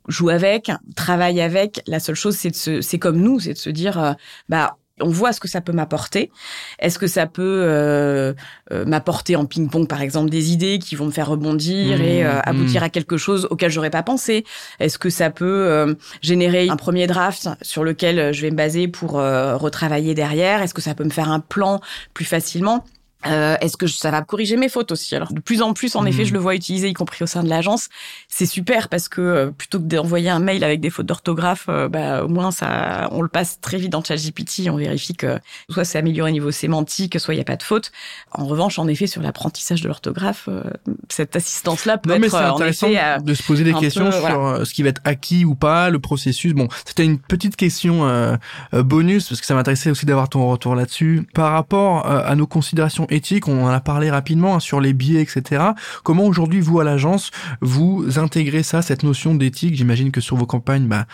joue 0.08 0.28
avec, 0.28 0.70
travaille 0.94 1.40
avec. 1.40 1.82
La 1.86 2.00
seule 2.00 2.14
chose, 2.14 2.36
c'est 2.36 2.50
de 2.50 2.56
se, 2.56 2.80
c'est 2.80 2.98
comme 2.98 3.18
nous, 3.18 3.40
c'est 3.40 3.52
de 3.52 3.58
se 3.58 3.70
dire, 3.70 3.98
euh, 3.98 4.12
bah, 4.48 4.76
on 5.00 5.08
voit 5.10 5.32
ce 5.32 5.40
que 5.40 5.48
ça 5.48 5.60
peut 5.60 5.72
m'apporter. 5.72 6.30
Est-ce 6.78 6.98
que 6.98 7.06
ça 7.06 7.26
peut 7.26 7.42
euh, 7.42 8.32
euh, 8.72 8.84
m'apporter 8.84 9.36
en 9.36 9.44
ping-pong, 9.44 9.86
par 9.86 10.00
exemple, 10.00 10.30
des 10.30 10.52
idées 10.52 10.78
qui 10.78 10.94
vont 10.94 11.06
me 11.06 11.10
faire 11.10 11.28
rebondir 11.28 12.00
et 12.00 12.24
mmh, 12.24 12.40
aboutir 12.44 12.80
mmh. 12.80 12.84
à 12.84 12.88
quelque 12.88 13.16
chose 13.16 13.46
auquel 13.50 13.70
j'aurais 13.70 13.90
pas 13.90 14.02
pensé? 14.02 14.44
Est-ce 14.80 14.98
que 14.98 15.10
ça 15.10 15.30
peut 15.30 15.96
générer 16.22 16.68
un 16.68 16.76
premier 16.76 17.06
draft 17.06 17.48
sur 17.62 17.84
lequel 17.84 18.32
je 18.32 18.42
vais 18.42 18.50
me 18.50 18.56
baser 18.56 18.88
pour 18.88 19.12
retravailler 19.12 20.14
derrière? 20.14 20.62
Est-ce 20.62 20.74
que 20.74 20.82
ça 20.82 20.94
peut 20.94 21.04
me 21.04 21.10
faire 21.10 21.30
un 21.30 21.40
plan 21.40 21.80
plus 22.14 22.24
facilement? 22.24 22.84
Euh, 23.30 23.56
Est-ce 23.60 23.76
que 23.76 23.86
ça 23.86 24.10
va 24.10 24.22
corriger 24.22 24.56
mes 24.56 24.68
fautes 24.68 24.92
aussi? 24.92 25.14
Alors 25.14 25.32
de 25.32 25.40
plus 25.40 25.62
en 25.62 25.72
plus, 25.72 25.96
en 25.96 26.04
effet, 26.06 26.24
je 26.24 26.30
hmm. 26.30 26.34
le 26.34 26.40
vois 26.40 26.54
utiliser, 26.54 26.88
y 26.88 26.92
compris 26.92 27.24
au 27.24 27.26
sein 27.26 27.42
de 27.42 27.48
l'agence. 27.48 27.88
C'est 28.28 28.46
super 28.46 28.88
parce 28.88 29.08
que 29.08 29.20
euh, 29.20 29.50
plutôt 29.50 29.78
que 29.78 29.84
d'envoyer 29.84 30.30
un 30.30 30.38
mail 30.38 30.64
avec 30.64 30.80
des 30.80 30.90
fautes 30.90 31.06
d'orthographe, 31.06 31.66
euh, 31.68 31.88
bah, 31.88 32.24
au 32.24 32.28
moins 32.28 32.50
ça, 32.50 33.08
on 33.12 33.22
le 33.22 33.28
passe 33.28 33.60
très 33.60 33.78
vite 33.78 33.90
dans 33.90 34.02
ChatGPT. 34.02 34.68
On 34.70 34.76
vérifie 34.76 35.14
que 35.14 35.38
soit 35.70 35.84
c'est 35.84 35.98
amélioré 35.98 36.30
au 36.30 36.32
niveau 36.32 36.50
sémantique, 36.50 37.18
soit 37.18 37.34
il 37.34 37.38
n'y 37.38 37.42
a 37.42 37.44
pas 37.44 37.56
de 37.56 37.62
faute. 37.62 37.92
En 38.32 38.46
revanche, 38.46 38.78
en 38.78 38.88
effet, 38.88 39.06
sur 39.06 39.22
l'apprentissage 39.22 39.80
de 39.82 39.88
l'orthographe, 39.88 40.48
euh, 40.48 40.62
cette 41.08 41.36
assistance-là 41.36 41.98
peut 41.98 42.10
non, 42.10 42.16
être 42.16 42.32
mais 42.32 42.34
intéressant 42.34 42.88
de 43.20 43.34
se 43.34 43.42
poser 43.42 43.64
des 43.64 43.74
questions 43.74 44.10
sur 44.12 44.66
ce 44.66 44.72
qui 44.72 44.82
va 44.82 44.90
être 44.90 45.02
acquis 45.04 45.44
ou 45.44 45.54
pas, 45.54 45.90
le 45.90 45.98
processus. 45.98 46.52
Bon, 46.52 46.68
c'était 46.84 47.04
une 47.04 47.18
petite 47.18 47.56
question 47.56 48.36
bonus 48.72 49.28
parce 49.28 49.40
que 49.40 49.46
ça 49.46 49.54
m'intéressait 49.54 49.90
aussi 49.90 50.06
d'avoir 50.06 50.28
ton 50.28 50.48
retour 50.48 50.74
là-dessus 50.74 51.26
par 51.34 51.52
rapport 51.52 52.06
à 52.06 52.34
nos 52.34 52.46
considérations 52.46 53.06
on 53.46 53.64
en 53.64 53.68
a 53.68 53.80
parlé 53.80 54.10
rapidement 54.10 54.56
hein, 54.56 54.60
sur 54.60 54.80
les 54.80 54.92
biais, 54.92 55.22
etc. 55.22 55.62
Comment 56.02 56.24
aujourd'hui, 56.24 56.60
vous, 56.60 56.80
à 56.80 56.84
l'agence, 56.84 57.30
vous 57.60 58.18
intégrez 58.18 58.62
ça, 58.62 58.82
cette 58.82 59.02
notion 59.02 59.34
d'éthique? 59.34 59.76
J'imagine 59.76 60.10
que 60.10 60.20
sur 60.20 60.36
vos 60.36 60.46
campagnes, 60.46 60.86
bah, 60.86 61.06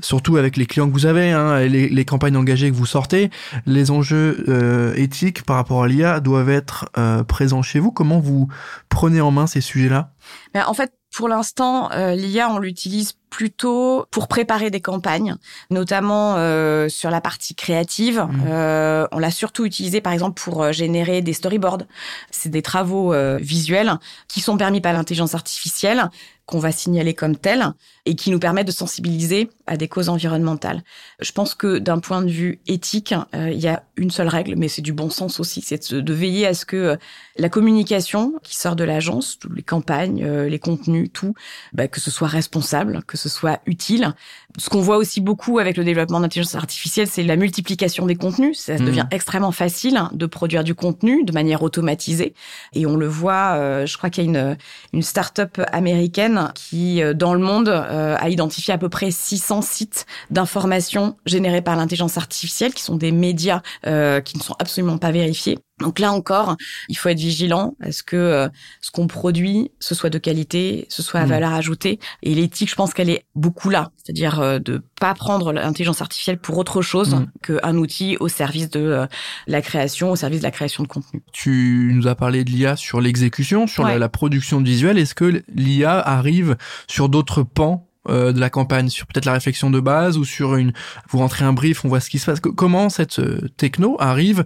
surtout 0.00 0.36
avec 0.36 0.56
les 0.56 0.66
clients 0.66 0.88
que 0.88 0.92
vous 0.92 1.06
avez, 1.06 1.30
hein, 1.30 1.60
les, 1.60 1.88
les, 1.88 2.04
campagnes 2.04 2.36
engagées 2.36 2.70
que 2.70 2.76
vous 2.76 2.86
sortez, 2.86 3.30
les 3.66 3.90
enjeux 3.90 4.44
euh, 4.48 4.94
éthiques 4.94 5.42
par 5.42 5.56
rapport 5.56 5.82
à 5.82 5.88
l'IA 5.88 6.20
doivent 6.20 6.50
être 6.50 6.90
euh, 6.98 7.24
présents 7.24 7.62
chez 7.62 7.78
vous. 7.78 7.92
Comment 7.92 8.20
vous 8.20 8.48
prenez 8.88 9.20
en 9.20 9.30
main 9.30 9.46
ces 9.46 9.60
sujets-là? 9.60 10.12
Ben, 10.54 10.64
En 10.66 10.74
fait, 10.74 10.92
pour 11.16 11.28
l'instant, 11.28 11.90
euh, 11.92 12.14
l'IA, 12.14 12.50
on 12.50 12.58
l'utilise 12.58 13.14
plutôt 13.30 14.04
pour 14.10 14.28
préparer 14.28 14.70
des 14.70 14.82
campagnes, 14.82 15.36
notamment 15.70 16.34
euh, 16.36 16.90
sur 16.90 17.10
la 17.10 17.22
partie 17.22 17.54
créative. 17.54 18.20
Mmh. 18.20 18.44
Euh, 18.48 19.06
on 19.12 19.18
l'a 19.18 19.30
surtout 19.30 19.64
utilisé, 19.64 20.02
par 20.02 20.12
exemple, 20.12 20.38
pour 20.38 20.70
générer 20.72 21.22
des 21.22 21.32
storyboards. 21.32 21.84
C'est 22.30 22.50
des 22.50 22.60
travaux 22.60 23.14
visuels 23.38 23.94
qui 24.28 24.42
sont 24.42 24.58
permis 24.58 24.82
par 24.82 24.92
l'intelligence 24.92 25.34
artificielle, 25.34 26.10
qu'on 26.46 26.60
va 26.60 26.70
signaler 26.70 27.12
comme 27.12 27.36
tels 27.36 27.72
et 28.06 28.14
qui 28.14 28.30
nous 28.30 28.38
permettent 28.38 28.68
de 28.68 28.72
sensibiliser 28.72 29.50
à 29.66 29.76
des 29.76 29.88
causes 29.88 30.08
environnementales. 30.08 30.82
Je 31.20 31.32
pense 31.32 31.56
que 31.56 31.78
d'un 31.78 31.98
point 31.98 32.22
de 32.22 32.30
vue 32.30 32.60
éthique, 32.68 33.12
euh, 33.34 33.50
il 33.50 33.58
y 33.58 33.66
a 33.66 33.82
une 33.96 34.12
seule 34.12 34.28
règle, 34.28 34.54
mais 34.56 34.68
c'est 34.68 34.82
du 34.82 34.92
bon 34.92 35.10
sens 35.10 35.40
aussi, 35.40 35.60
c'est 35.60 35.92
de, 35.92 36.12
veiller 36.12 36.46
à 36.46 36.54
ce 36.54 36.64
que 36.64 36.76
euh, 36.76 36.96
la 37.36 37.48
communication 37.48 38.34
qui 38.44 38.56
sort 38.56 38.76
de 38.76 38.84
l'agence, 38.84 39.40
les 39.52 39.62
campagnes, 39.62 40.22
euh, 40.24 40.48
les 40.48 40.60
contenus, 40.60 41.10
tout, 41.12 41.34
bah, 41.72 41.88
que 41.88 42.00
ce 42.00 42.12
soit 42.12 42.28
responsable, 42.28 43.02
que 43.08 43.16
ce 43.16 43.28
soit 43.28 43.60
utile. 43.66 44.14
Ce 44.56 44.70
qu'on 44.70 44.80
voit 44.80 44.98
aussi 44.98 45.20
beaucoup 45.20 45.58
avec 45.58 45.76
le 45.76 45.82
développement 45.82 46.20
d'intelligence 46.20 46.54
artificielle, 46.54 47.08
c'est 47.08 47.24
la 47.24 47.36
multiplication 47.36 48.06
des 48.06 48.14
contenus. 48.14 48.60
Ça 48.60 48.74
mmh. 48.74 48.84
devient 48.84 49.06
extrêmement 49.10 49.52
facile 49.52 50.00
de 50.12 50.26
produire 50.26 50.62
du 50.62 50.76
contenu 50.76 51.24
de 51.24 51.32
manière 51.32 51.62
automatisée. 51.62 52.34
Et 52.72 52.86
on 52.86 52.96
le 52.96 53.08
voit, 53.08 53.84
je 53.84 53.96
crois 53.98 54.10
qu'il 54.10 54.24
y 54.24 54.26
a 54.26 54.30
une, 54.30 54.56
une 54.92 55.02
start-up 55.02 55.60
américaine 55.72 56.35
qui, 56.54 57.02
dans 57.14 57.34
le 57.34 57.40
monde, 57.40 57.68
euh, 57.68 58.16
a 58.18 58.28
identifié 58.28 58.74
à 58.74 58.78
peu 58.78 58.88
près 58.88 59.10
600 59.10 59.62
sites 59.62 60.06
d'information 60.30 61.16
générés 61.26 61.62
par 61.62 61.76
l'intelligence 61.76 62.16
artificielle, 62.16 62.74
qui 62.74 62.82
sont 62.82 62.96
des 62.96 63.12
médias 63.12 63.62
euh, 63.86 64.20
qui 64.20 64.36
ne 64.36 64.42
sont 64.42 64.54
absolument 64.58 64.98
pas 64.98 65.10
vérifiés. 65.10 65.58
Donc 65.80 65.98
là 65.98 66.12
encore, 66.12 66.56
il 66.88 66.96
faut 66.96 67.08
être 67.08 67.18
vigilant 67.18 67.74
à 67.80 67.92
ce 67.92 68.02
que 68.02 68.16
euh, 68.16 68.48
ce 68.80 68.90
qu'on 68.90 69.06
produit, 69.06 69.70
ce 69.78 69.94
soit 69.94 70.10
de 70.10 70.18
qualité, 70.18 70.86
ce 70.88 71.02
soit 71.02 71.20
à 71.20 71.26
mmh. 71.26 71.28
valeur 71.28 71.52
ajoutée. 71.52 71.98
Et 72.22 72.34
l'éthique, 72.34 72.70
je 72.70 72.74
pense 72.74 72.94
qu'elle 72.94 73.10
est 73.10 73.24
beaucoup 73.34 73.68
là, 73.68 73.90
c'est-à-dire 73.96 74.40
euh, 74.40 74.58
de 74.58 74.82
pas 74.98 75.14
prendre 75.14 75.52
l'intelligence 75.52 76.00
artificielle 76.00 76.38
pour 76.38 76.56
autre 76.56 76.80
chose 76.80 77.14
mmh. 77.14 77.26
qu'un 77.42 77.76
outil 77.76 78.16
au 78.20 78.28
service 78.28 78.70
de 78.70 79.06
la 79.46 79.62
création, 79.62 80.10
au 80.10 80.16
service 80.16 80.40
de 80.40 80.44
la 80.44 80.50
création 80.50 80.82
de 80.82 80.88
contenu. 80.88 81.22
Tu 81.32 81.90
nous 81.92 82.06
as 82.06 82.14
parlé 82.14 82.44
de 82.44 82.50
l'IA 82.50 82.76
sur 82.76 83.00
l'exécution, 83.00 83.66
sur 83.66 83.84
la, 83.84 83.98
la, 83.98 84.08
production 84.08 84.60
visuelle. 84.62 84.98
Est-ce 84.98 85.14
que 85.14 85.42
l'IA 85.54 85.98
arrive 85.98 86.56
sur 86.86 87.08
d'autres 87.08 87.42
pans 87.42 87.86
euh, 88.08 88.32
de 88.32 88.38
la 88.38 88.50
campagne, 88.50 88.88
sur 88.88 89.06
peut-être 89.06 89.24
la 89.24 89.32
réflexion 89.32 89.68
de 89.68 89.80
base 89.80 90.16
ou 90.16 90.24
sur 90.24 90.54
une, 90.54 90.72
vous 91.08 91.18
rentrez 91.18 91.44
un 91.44 91.52
brief, 91.52 91.84
on 91.84 91.88
voit 91.88 91.98
ce 91.98 92.08
qui 92.08 92.18
se 92.18 92.26
passe. 92.26 92.38
Comment 92.40 92.88
cette 92.88 93.18
euh, 93.18 93.48
techno 93.56 93.96
arrive 93.98 94.44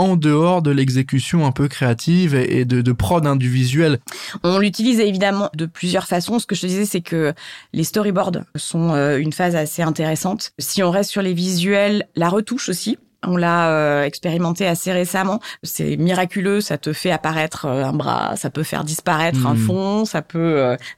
en 0.00 0.16
dehors 0.16 0.62
de 0.62 0.70
l'exécution 0.70 1.46
un 1.46 1.52
peu 1.52 1.68
créative 1.68 2.34
et 2.34 2.64
de, 2.64 2.80
de 2.80 2.92
prod 2.92 3.26
hein, 3.26 3.36
du 3.36 3.50
visuel 3.50 3.98
On 4.42 4.58
l'utilise 4.58 4.98
évidemment 4.98 5.50
de 5.54 5.66
plusieurs 5.66 6.06
façons. 6.06 6.38
Ce 6.38 6.46
que 6.46 6.54
je 6.54 6.62
te 6.62 6.66
disais, 6.66 6.86
c'est 6.86 7.02
que 7.02 7.34
les 7.74 7.84
storyboards 7.84 8.44
sont 8.56 8.94
euh, 8.94 9.18
une 9.18 9.32
phase 9.32 9.56
assez 9.56 9.82
intéressante. 9.82 10.52
Si 10.58 10.82
on 10.82 10.90
reste 10.90 11.10
sur 11.10 11.20
les 11.20 11.34
visuels, 11.34 12.08
la 12.16 12.30
retouche 12.30 12.70
aussi 12.70 12.98
On 13.26 13.36
l'a 13.36 13.70
euh, 13.70 14.04
expérimenté 14.04 14.66
assez 14.66 14.90
récemment. 14.90 15.38
C'est 15.62 15.98
miraculeux, 15.98 16.62
ça 16.62 16.78
te 16.78 16.94
fait 16.94 17.10
apparaître 17.10 17.66
euh, 17.66 17.84
un 17.84 17.92
bras, 17.92 18.36
ça 18.36 18.48
peut 18.48 18.62
faire 18.62 18.84
disparaître 18.84 19.46
un 19.46 19.54
hmm. 19.54 19.66
fond, 19.66 20.04
ça 20.06 20.22
peut 20.22 20.38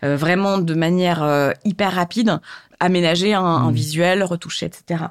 euh, 0.05 0.17
vraiment 0.17 0.59
de 0.59 0.75
manière 0.75 1.53
hyper 1.65 1.93
rapide 1.93 2.39
aménager 2.83 3.33
un, 3.33 3.71
mmh. 3.71 3.75
visuel, 3.75 4.23
retoucher, 4.25 4.67
etc. 4.67 5.05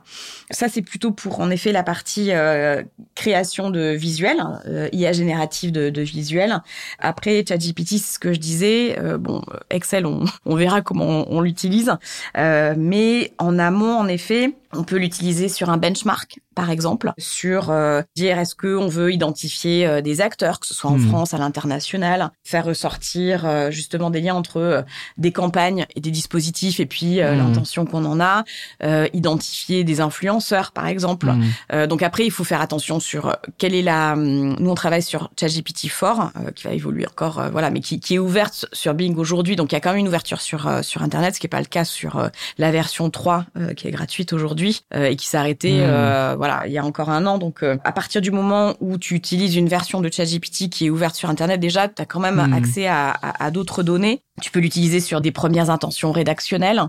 Ça, 0.49 0.67
c'est 0.67 0.81
plutôt 0.81 1.11
pour, 1.11 1.39
en 1.39 1.49
effet, 1.49 1.71
la 1.71 1.83
partie 1.83 2.31
euh, 2.31 2.83
création 3.15 3.69
de 3.69 3.91
visuels, 3.91 4.43
euh, 4.67 4.89
IA 4.91 5.13
générative 5.13 5.71
de, 5.71 5.89
de 5.89 6.01
visuels. 6.01 6.61
Après, 6.99 7.45
ChatGPT, 7.47 7.91
c'est 7.91 8.15
ce 8.15 8.19
que 8.19 8.33
je 8.33 8.39
disais. 8.39 8.99
Euh, 8.99 9.17
bon, 9.17 9.41
Excel, 9.69 10.05
on, 10.05 10.25
on 10.45 10.55
verra 10.55 10.81
comment 10.81 11.25
on, 11.31 11.41
l'utilise. 11.41 11.93
Euh, 12.37 12.75
mais 12.77 13.31
en 13.37 13.57
amont, 13.57 13.97
en 13.97 14.07
effet, 14.07 14.53
on 14.73 14.83
peut 14.83 14.97
l'utiliser 14.97 15.49
sur 15.49 15.69
un 15.69 15.77
benchmark, 15.77 16.39
par 16.55 16.69
exemple, 16.69 17.11
sur 17.17 17.71
euh, 17.71 18.01
dire 18.15 18.37
est-ce 18.37 18.55
qu'on 18.55 18.87
veut 18.87 19.11
identifier 19.11 19.85
euh, 19.85 20.01
des 20.01 20.21
acteurs, 20.21 20.59
que 20.59 20.67
ce 20.67 20.73
soit 20.73 20.89
en 20.89 20.97
mmh. 20.97 21.07
France, 21.07 21.33
à 21.33 21.37
l'international, 21.37 22.31
faire 22.43 22.65
ressortir 22.65 23.71
justement 23.71 24.09
des 24.09 24.21
liens 24.21 24.35
entre 24.35 24.85
des 25.17 25.31
campagnes 25.31 25.85
et 25.95 26.01
des 26.01 26.11
dispositifs 26.11 26.79
et 26.79 26.85
puis 26.85 27.21
mmh 27.21 27.60
qu'on 27.85 28.05
en 28.05 28.19
a, 28.19 28.43
euh, 28.83 29.07
identifier 29.13 29.83
des 29.83 30.01
influenceurs 30.01 30.71
par 30.71 30.87
exemple. 30.87 31.27
Mmh. 31.27 31.43
Euh, 31.73 31.87
donc 31.87 32.03
après, 32.03 32.25
il 32.25 32.31
faut 32.31 32.43
faire 32.43 32.61
attention 32.61 32.99
sur 32.99 33.27
euh, 33.27 33.33
quelle 33.57 33.73
est 33.73 33.81
la. 33.81 34.13
Hum, 34.13 34.55
nous, 34.59 34.69
on 34.69 34.75
travaille 34.75 35.03
sur 35.03 35.29
ChatGPT 35.39 35.89
4 35.89 36.31
euh, 36.47 36.51
qui 36.51 36.63
va 36.63 36.73
évoluer 36.73 37.05
encore, 37.07 37.39
euh, 37.39 37.49
voilà, 37.49 37.69
mais 37.69 37.79
qui, 37.79 37.99
qui, 37.99 38.15
est 38.15 38.19
ouverte 38.19 38.65
sur 38.73 38.93
Bing 38.93 39.15
aujourd'hui. 39.17 39.55
Donc 39.55 39.71
il 39.71 39.75
y 39.75 39.77
a 39.77 39.79
quand 39.79 39.91
même 39.91 39.99
une 39.99 40.07
ouverture 40.07 40.41
sur 40.41 40.69
sur 40.83 41.01
Internet, 41.03 41.35
ce 41.35 41.39
qui 41.39 41.45
n'est 41.45 41.49
pas 41.49 41.59
le 41.59 41.65
cas 41.65 41.85
sur 41.85 42.29
la 42.57 42.71
version 42.71 43.09
3 43.09 43.45
qui 43.75 43.87
est 43.87 43.91
gratuite 43.91 44.33
aujourd'hui 44.33 44.83
et 44.93 45.15
qui 45.15 45.27
s'est 45.27 45.37
arrêtée, 45.37 45.81
mmh. 45.81 46.35
voilà, 46.37 46.63
il 46.65 46.71
y 46.71 46.77
a 46.77 46.85
encore 46.85 47.09
un 47.09 47.25
an. 47.25 47.37
Donc 47.37 47.63
à 47.63 47.91
partir 47.91 48.21
du 48.21 48.31
moment 48.31 48.75
où 48.79 48.97
tu 48.97 49.15
utilises 49.15 49.55
une 49.55 49.67
version 49.67 50.01
de 50.01 50.09
ChatGPT 50.11 50.69
qui 50.69 50.85
est 50.85 50.89
ouverte 50.89 51.15
sur 51.15 51.29
Internet, 51.29 51.59
déjà, 51.59 51.87
tu 51.87 52.01
as 52.01 52.05
quand 52.05 52.19
même 52.19 52.35
mmh. 52.35 52.53
accès 52.53 52.87
à, 52.87 53.09
à, 53.09 53.45
à 53.45 53.51
d'autres 53.51 53.83
données. 53.83 54.21
Tu 54.39 54.49
peux 54.49 54.59
l'utiliser 54.59 55.01
sur 55.01 55.19
des 55.19 55.31
premières 55.31 55.69
intentions 55.69 56.11
rédactionnelles 56.11 56.81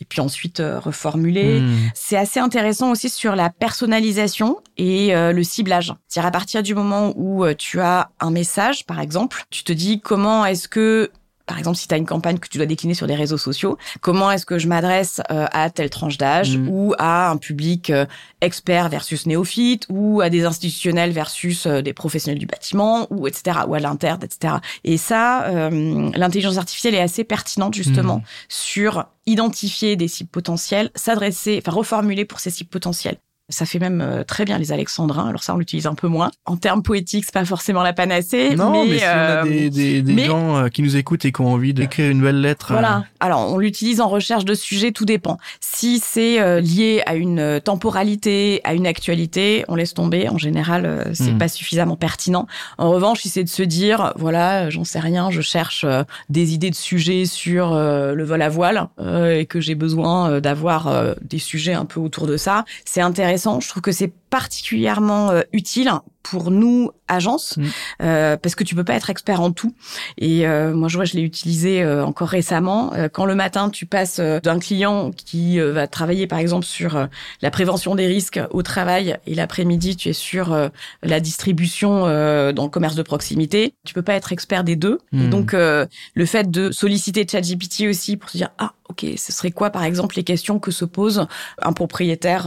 et 0.00 0.04
puis 0.04 0.20
ensuite 0.20 0.60
euh, 0.60 0.78
reformuler. 0.78 1.60
Hmm. 1.60 1.90
C'est 1.94 2.16
assez 2.16 2.40
intéressant 2.40 2.90
aussi 2.90 3.10
sur 3.10 3.36
la 3.36 3.50
personnalisation 3.50 4.58
et 4.76 5.14
euh, 5.14 5.32
le 5.32 5.42
ciblage. 5.42 5.94
C'est-à-dire 6.08 6.28
à 6.28 6.32
partir 6.32 6.62
du 6.62 6.74
moment 6.74 7.12
où 7.16 7.44
euh, 7.44 7.54
tu 7.56 7.80
as 7.80 8.10
un 8.18 8.30
message, 8.30 8.86
par 8.86 9.00
exemple, 9.00 9.44
tu 9.50 9.62
te 9.62 9.72
dis 9.72 10.00
comment 10.00 10.46
est-ce 10.46 10.68
que 10.68 11.10
par 11.46 11.58
exemple, 11.58 11.76
si 11.76 11.86
tu 11.86 11.94
as 11.94 11.96
une 11.96 12.06
campagne 12.06 12.38
que 12.38 12.48
tu 12.48 12.58
dois 12.58 12.66
décliner 12.66 12.94
sur 12.94 13.06
des 13.06 13.14
réseaux 13.14 13.38
sociaux, 13.38 13.78
comment 14.00 14.30
est-ce 14.30 14.44
que 14.44 14.58
je 14.58 14.66
m'adresse 14.66 15.20
euh, 15.30 15.46
à 15.52 15.70
telle 15.70 15.90
tranche 15.90 16.18
d'âge 16.18 16.56
mm. 16.56 16.68
ou 16.68 16.94
à 16.98 17.30
un 17.30 17.36
public 17.36 17.90
euh, 17.90 18.04
expert 18.40 18.88
versus 18.88 19.26
néophyte 19.26 19.86
ou 19.88 20.20
à 20.20 20.28
des 20.28 20.44
institutionnels 20.44 21.12
versus 21.12 21.66
euh, 21.66 21.82
des 21.82 21.92
professionnels 21.92 22.38
du 22.38 22.46
bâtiment 22.46 23.06
ou 23.10 23.28
etc. 23.28 23.60
ou 23.68 23.74
à 23.74 23.80
l'interne, 23.80 24.20
etc. 24.24 24.54
Et 24.84 24.96
ça, 24.96 25.46
l'intelligence 25.70 26.58
artificielle 26.58 26.94
est 26.94 27.00
assez 27.00 27.24
pertinente 27.24 27.74
justement 27.74 28.18
mm. 28.18 28.22
sur 28.48 29.06
identifier 29.26 29.96
des 29.96 30.08
cibles 30.08 30.30
potentielles, 30.30 30.90
s'adresser, 30.94 31.60
enfin 31.60 31.76
reformuler 31.76 32.24
pour 32.24 32.40
ces 32.40 32.50
cibles 32.50 32.70
potentielles. 32.70 33.18
Ça 33.48 33.64
fait 33.64 33.78
même 33.78 34.00
euh, 34.00 34.24
très 34.24 34.44
bien 34.44 34.58
les 34.58 34.72
alexandrins. 34.72 35.28
Alors 35.28 35.44
ça, 35.44 35.54
on 35.54 35.58
l'utilise 35.58 35.86
un 35.86 35.94
peu 35.94 36.08
moins. 36.08 36.32
En 36.46 36.56
termes 36.56 36.82
poétiques, 36.82 37.26
c'est 37.26 37.34
pas 37.34 37.44
forcément 37.44 37.84
la 37.84 37.92
panacée. 37.92 38.56
Non, 38.56 38.84
mais, 38.84 38.98
si 38.98 39.04
on 39.04 39.08
a 39.08 39.44
des, 39.44 39.70
des, 39.70 40.02
des 40.02 40.24
gens 40.24 40.56
euh, 40.56 40.68
qui 40.68 40.82
nous 40.82 40.96
écoutent 40.96 41.24
et 41.24 41.30
qui 41.30 41.40
ont 41.42 41.52
envie 41.52 41.72
d'écrire 41.72 42.10
une 42.10 42.22
belle 42.22 42.40
lettre. 42.40 42.72
Voilà. 42.72 42.96
Euh, 42.96 43.00
Alors, 43.20 43.52
on 43.52 43.58
l'utilise 43.58 44.00
en 44.00 44.08
recherche 44.08 44.44
de 44.44 44.54
sujets, 44.54 44.90
tout 44.90 45.04
dépend. 45.04 45.38
Si 45.60 46.00
c'est 46.00 46.60
lié 46.60 47.02
à 47.06 47.14
une 47.14 47.60
temporalité, 47.60 48.62
à 48.64 48.74
une 48.74 48.86
actualité, 48.86 49.64
on 49.68 49.76
laisse 49.76 49.94
tomber. 49.94 50.28
En 50.28 50.38
général, 50.38 51.10
c'est 51.14 51.32
hmm. 51.32 51.38
pas 51.38 51.48
suffisamment 51.48 51.94
pertinent. 51.94 52.48
En 52.78 52.90
revanche, 52.90 53.20
si 53.20 53.28
c'est 53.28 53.44
de 53.44 53.48
se 53.48 53.62
dire, 53.62 54.12
voilà, 54.16 54.70
j'en 54.70 54.82
sais 54.82 54.98
rien, 54.98 55.30
je 55.30 55.40
cherche 55.40 55.86
des 56.28 56.52
idées 56.52 56.70
de 56.70 56.74
sujets 56.74 57.26
sur 57.26 57.74
le 57.74 58.24
vol 58.24 58.42
à 58.42 58.48
voile 58.48 58.88
et 59.00 59.46
que 59.46 59.60
j'ai 59.60 59.76
besoin 59.76 60.40
d'avoir 60.40 61.14
des 61.22 61.38
sujets 61.38 61.74
un 61.74 61.84
peu 61.84 62.00
autour 62.00 62.26
de 62.26 62.36
ça, 62.36 62.64
c'est 62.84 63.00
intéressant 63.00 63.35
je 63.36 63.68
trouve 63.68 63.82
que 63.82 63.92
c'est 63.92 64.12
particulièrement 64.30 65.30
euh, 65.30 65.42
utile 65.52 65.90
pour 66.30 66.50
nous 66.50 66.90
agences 67.08 67.56
mm. 67.56 67.64
euh, 68.02 68.36
parce 68.36 68.54
que 68.54 68.64
tu 68.64 68.74
peux 68.74 68.82
pas 68.82 68.94
être 68.94 69.10
expert 69.10 69.40
en 69.40 69.52
tout 69.52 69.74
et 70.18 70.46
euh, 70.46 70.74
moi 70.74 70.88
je 70.88 70.96
vois 70.96 71.04
je 71.04 71.14
l'ai 71.14 71.22
utilisé 71.22 71.82
euh, 71.82 72.04
encore 72.04 72.28
récemment 72.28 72.92
quand 73.12 73.26
le 73.26 73.34
matin 73.34 73.70
tu 73.70 73.86
passes 73.86 74.18
d'un 74.18 74.58
client 74.58 75.12
qui 75.12 75.58
va 75.58 75.86
travailler 75.86 76.26
par 76.26 76.38
exemple 76.38 76.64
sur 76.64 77.08
la 77.42 77.50
prévention 77.50 77.94
des 77.94 78.06
risques 78.06 78.40
au 78.50 78.62
travail 78.62 79.16
et 79.26 79.34
l'après-midi 79.34 79.96
tu 79.96 80.08
es 80.08 80.12
sur 80.12 80.56
la 81.02 81.20
distribution 81.20 82.00
dans 82.00 82.64
le 82.64 82.68
commerce 82.68 82.94
de 82.94 83.02
proximité 83.02 83.74
tu 83.84 83.94
peux 83.94 84.02
pas 84.02 84.14
être 84.14 84.32
expert 84.32 84.64
des 84.64 84.76
deux 84.76 84.98
et 85.12 85.16
mm. 85.16 85.30
donc 85.30 85.52
le 85.52 86.26
fait 86.26 86.50
de 86.50 86.70
solliciter 86.70 87.26
ChatGPT 87.30 87.88
aussi 87.88 88.16
pour 88.16 88.30
se 88.30 88.38
dire 88.38 88.50
ah 88.58 88.72
ok 88.88 89.06
ce 89.16 89.32
serait 89.32 89.50
quoi 89.50 89.70
par 89.70 89.84
exemple 89.84 90.16
les 90.16 90.24
questions 90.24 90.58
que 90.58 90.70
se 90.70 90.84
pose 90.84 91.26
un 91.62 91.72
propriétaire 91.72 92.44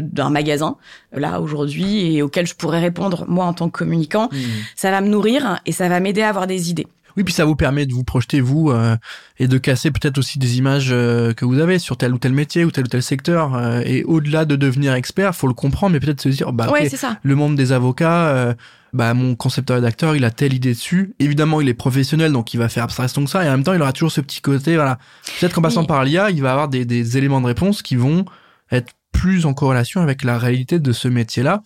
d'un 0.00 0.30
magasin? 0.30 0.76
Là 1.12 1.40
aujourd'hui 1.40 2.14
et 2.14 2.22
auxquelles 2.22 2.46
je 2.46 2.54
pourrais 2.54 2.80
répondre 2.80 3.24
moi 3.28 3.46
en 3.46 3.52
tant 3.52 3.68
que 3.68 3.78
communicant, 3.78 4.28
mmh. 4.32 4.36
ça 4.76 4.90
va 4.90 5.00
me 5.00 5.08
nourrir 5.08 5.60
et 5.66 5.72
ça 5.72 5.88
va 5.88 6.00
m'aider 6.00 6.22
à 6.22 6.28
avoir 6.28 6.46
des 6.46 6.70
idées. 6.70 6.86
Oui, 7.16 7.24
puis 7.24 7.34
ça 7.34 7.44
vous 7.44 7.56
permet 7.56 7.86
de 7.86 7.92
vous 7.92 8.04
projeter 8.04 8.40
vous 8.40 8.70
euh, 8.70 8.96
et 9.38 9.48
de 9.48 9.58
casser 9.58 9.90
peut-être 9.90 10.18
aussi 10.18 10.38
des 10.38 10.58
images 10.58 10.90
euh, 10.92 11.32
que 11.32 11.44
vous 11.44 11.58
avez 11.58 11.78
sur 11.78 11.96
tel 11.96 12.14
ou 12.14 12.18
tel 12.18 12.32
métier 12.32 12.64
ou 12.64 12.70
tel 12.70 12.84
ou 12.84 12.88
tel 12.88 13.02
secteur. 13.02 13.54
Euh, 13.54 13.82
et 13.84 14.04
au-delà 14.04 14.44
de 14.44 14.56
devenir 14.56 14.94
expert, 14.94 15.34
faut 15.34 15.48
le 15.48 15.54
comprendre, 15.54 15.92
mais 15.92 16.00
peut-être 16.00 16.20
se 16.20 16.28
dire, 16.28 16.52
bah, 16.52 16.72
le 17.22 17.34
monde 17.34 17.56
des 17.56 17.72
avocats, 17.72 18.56
bah 18.92 19.14
mon 19.14 19.36
concepteur 19.36 19.76
rédacteur, 19.76 20.16
il 20.16 20.24
a 20.24 20.30
telle 20.30 20.52
idée 20.52 20.72
dessus. 20.72 21.14
Évidemment, 21.18 21.60
il 21.60 21.68
est 21.68 21.74
professionnel, 21.74 22.32
donc 22.32 22.54
il 22.54 22.56
va 22.56 22.68
faire 22.68 22.84
abstraction 22.84 23.24
que 23.24 23.30
ça, 23.30 23.44
et 23.44 23.48
en 23.48 23.52
même 23.52 23.64
temps, 23.64 23.72
il 23.72 23.82
aura 23.82 23.92
toujours 23.92 24.12
ce 24.12 24.20
petit 24.20 24.40
côté, 24.40 24.74
voilà. 24.74 24.98
Peut-être 25.38 25.54
qu'en 25.54 25.62
passant 25.62 25.84
par 25.84 26.04
l'IA, 26.04 26.30
il 26.30 26.42
va 26.42 26.52
avoir 26.52 26.68
des, 26.68 26.84
des 26.84 27.16
éléments 27.16 27.40
de 27.40 27.46
réponse 27.46 27.82
qui 27.82 27.96
vont 27.96 28.24
être 28.72 28.92
plus 29.12 29.46
en 29.46 29.54
corrélation 29.54 30.00
avec 30.00 30.24
la 30.24 30.38
réalité 30.38 30.78
de 30.78 30.92
ce 30.92 31.08
métier-là. 31.08 31.62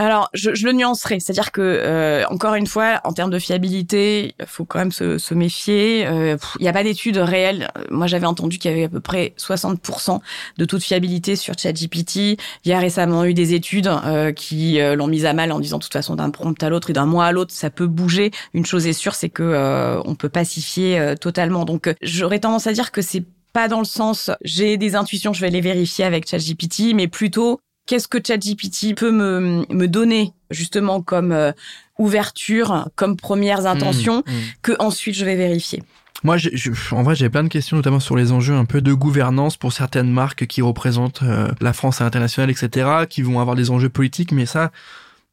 Alors, 0.00 0.30
je, 0.32 0.54
je 0.54 0.64
le 0.64 0.72
nuancerai, 0.72 1.18
c'est-à-dire 1.18 1.50
que 1.50 1.60
euh, 1.60 2.24
encore 2.30 2.54
une 2.54 2.68
fois, 2.68 3.00
en 3.02 3.12
termes 3.12 3.32
de 3.32 3.38
fiabilité, 3.40 4.36
il 4.38 4.46
faut 4.46 4.64
quand 4.64 4.78
même 4.78 4.92
se, 4.92 5.18
se 5.18 5.34
méfier. 5.34 6.06
Euh, 6.06 6.36
il 6.60 6.62
n'y 6.62 6.68
a 6.68 6.72
pas 6.72 6.84
d'études 6.84 7.16
réelles. 7.16 7.68
Moi, 7.90 8.06
j'avais 8.06 8.26
entendu 8.26 8.58
qu'il 8.58 8.70
y 8.70 8.74
avait 8.74 8.84
à 8.84 8.88
peu 8.88 9.00
près 9.00 9.34
60% 9.36 10.20
de 10.56 10.64
taux 10.64 10.78
de 10.78 10.82
fiabilité 10.84 11.34
sur 11.34 11.58
ChatGPT. 11.58 12.38
Il 12.64 12.70
y 12.70 12.72
a 12.72 12.78
récemment 12.78 13.24
eu 13.24 13.34
des 13.34 13.54
études 13.54 13.88
euh, 13.88 14.30
qui 14.30 14.78
l'ont 14.78 15.08
mise 15.08 15.26
à 15.26 15.32
mal 15.32 15.50
en 15.50 15.58
disant 15.58 15.78
de 15.78 15.82
toute 15.82 15.92
façon 15.92 16.14
d'un 16.14 16.30
prompt 16.30 16.62
à 16.62 16.68
l'autre 16.68 16.90
et 16.90 16.92
d'un 16.92 17.06
mois 17.06 17.26
à 17.26 17.32
l'autre, 17.32 17.52
ça 17.52 17.68
peut 17.68 17.88
bouger. 17.88 18.30
Une 18.54 18.64
chose 18.64 18.86
est 18.86 18.92
sûre, 18.92 19.16
c'est 19.16 19.30
que 19.30 20.00
on 20.04 20.14
peut 20.14 20.28
pacifier 20.28 21.14
totalement. 21.20 21.64
Donc, 21.64 21.92
j'aurais 22.02 22.38
tendance 22.38 22.68
à 22.68 22.72
dire 22.72 22.92
que 22.92 23.02
c'est 23.02 23.24
pas 23.58 23.66
dans 23.66 23.80
le 23.80 23.84
sens 23.84 24.30
j'ai 24.44 24.76
des 24.76 24.94
intuitions, 24.94 25.32
je 25.32 25.40
vais 25.40 25.50
les 25.50 25.60
vérifier 25.60 26.04
avec 26.04 26.28
ChatGPT, 26.28 26.94
mais 26.94 27.08
plutôt 27.08 27.60
qu'est-ce 27.86 28.06
que 28.06 28.18
ChatGPT 28.24 28.94
peut 28.94 29.10
me, 29.10 29.64
me 29.68 29.88
donner 29.88 30.32
justement 30.52 31.02
comme 31.02 31.32
euh, 31.32 31.50
ouverture, 31.98 32.88
comme 32.94 33.16
premières 33.16 33.62
mmh, 33.62 33.66
intentions, 33.66 34.18
mmh. 34.20 34.32
que 34.62 34.72
ensuite 34.78 35.16
je 35.16 35.24
vais 35.24 35.34
vérifier? 35.34 35.82
Moi, 36.22 36.36
je, 36.36 36.70
en 36.92 37.02
vrai, 37.02 37.16
j'ai 37.16 37.28
plein 37.30 37.42
de 37.42 37.48
questions, 37.48 37.76
notamment 37.76 37.98
sur 37.98 38.14
les 38.14 38.30
enjeux 38.30 38.54
un 38.54 38.64
peu 38.64 38.80
de 38.80 38.92
gouvernance 38.92 39.56
pour 39.56 39.72
certaines 39.72 40.10
marques 40.12 40.46
qui 40.46 40.62
représentent 40.62 41.24
euh, 41.24 41.48
la 41.60 41.72
France 41.72 42.00
à 42.00 42.04
l'international, 42.04 42.50
etc., 42.50 43.06
qui 43.10 43.22
vont 43.22 43.40
avoir 43.40 43.56
des 43.56 43.72
enjeux 43.72 43.88
politiques, 43.88 44.30
mais 44.30 44.46
ça, 44.46 44.70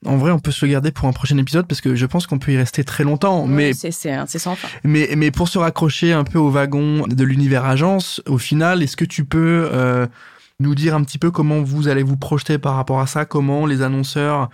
en 0.06 0.18
vrai, 0.18 0.32
on 0.32 0.40
peut 0.40 0.52
se 0.52 0.66
le 0.66 0.72
garder 0.72 0.92
pour 0.92 1.08
un 1.08 1.14
prochain 1.14 1.38
épisode 1.38 1.68
parce 1.68 1.82
que 1.82 1.96
je 1.96 2.06
pense 2.06 2.28
qu'on 2.28 2.40
peut 2.40 2.52
y 2.52 2.58
rester 2.58 2.84
très 2.84 3.04
longtemps. 3.04 3.48
mais 3.48 3.74
c'est 3.74 3.92
c'est 3.92 4.40
sans 4.40 4.56
fin. 4.56 4.68
Mais 4.84 5.10
mais 5.16 5.32
pour 5.32 5.50
se 5.50 5.58
raccrocher 5.58 6.14
un 6.14 6.24
peu 6.24 6.38
au 6.38 6.50
wagon 6.50 7.06
de 7.08 7.24
l'univers 7.24 7.66
agence, 7.66 8.22
au 8.28 8.38
final, 8.38 8.84
est-ce 8.84 8.98
que 8.98 9.06
tu 9.06 9.26
peux 9.26 9.70
euh, 9.72 10.06
nous 10.60 10.76
dire 10.76 10.96
un 10.96 11.04
petit 11.04 11.18
peu 11.18 11.32
comment 11.32 11.62
vous 11.62 11.88
allez 11.88 12.04
vous 12.04 12.18
projeter 12.18 12.58
par 12.58 12.76
rapport 12.76 13.00
à 13.00 13.08
ça, 13.08 13.26
comment 13.26 13.66
les 13.66 13.82
annonceurs 13.82 14.50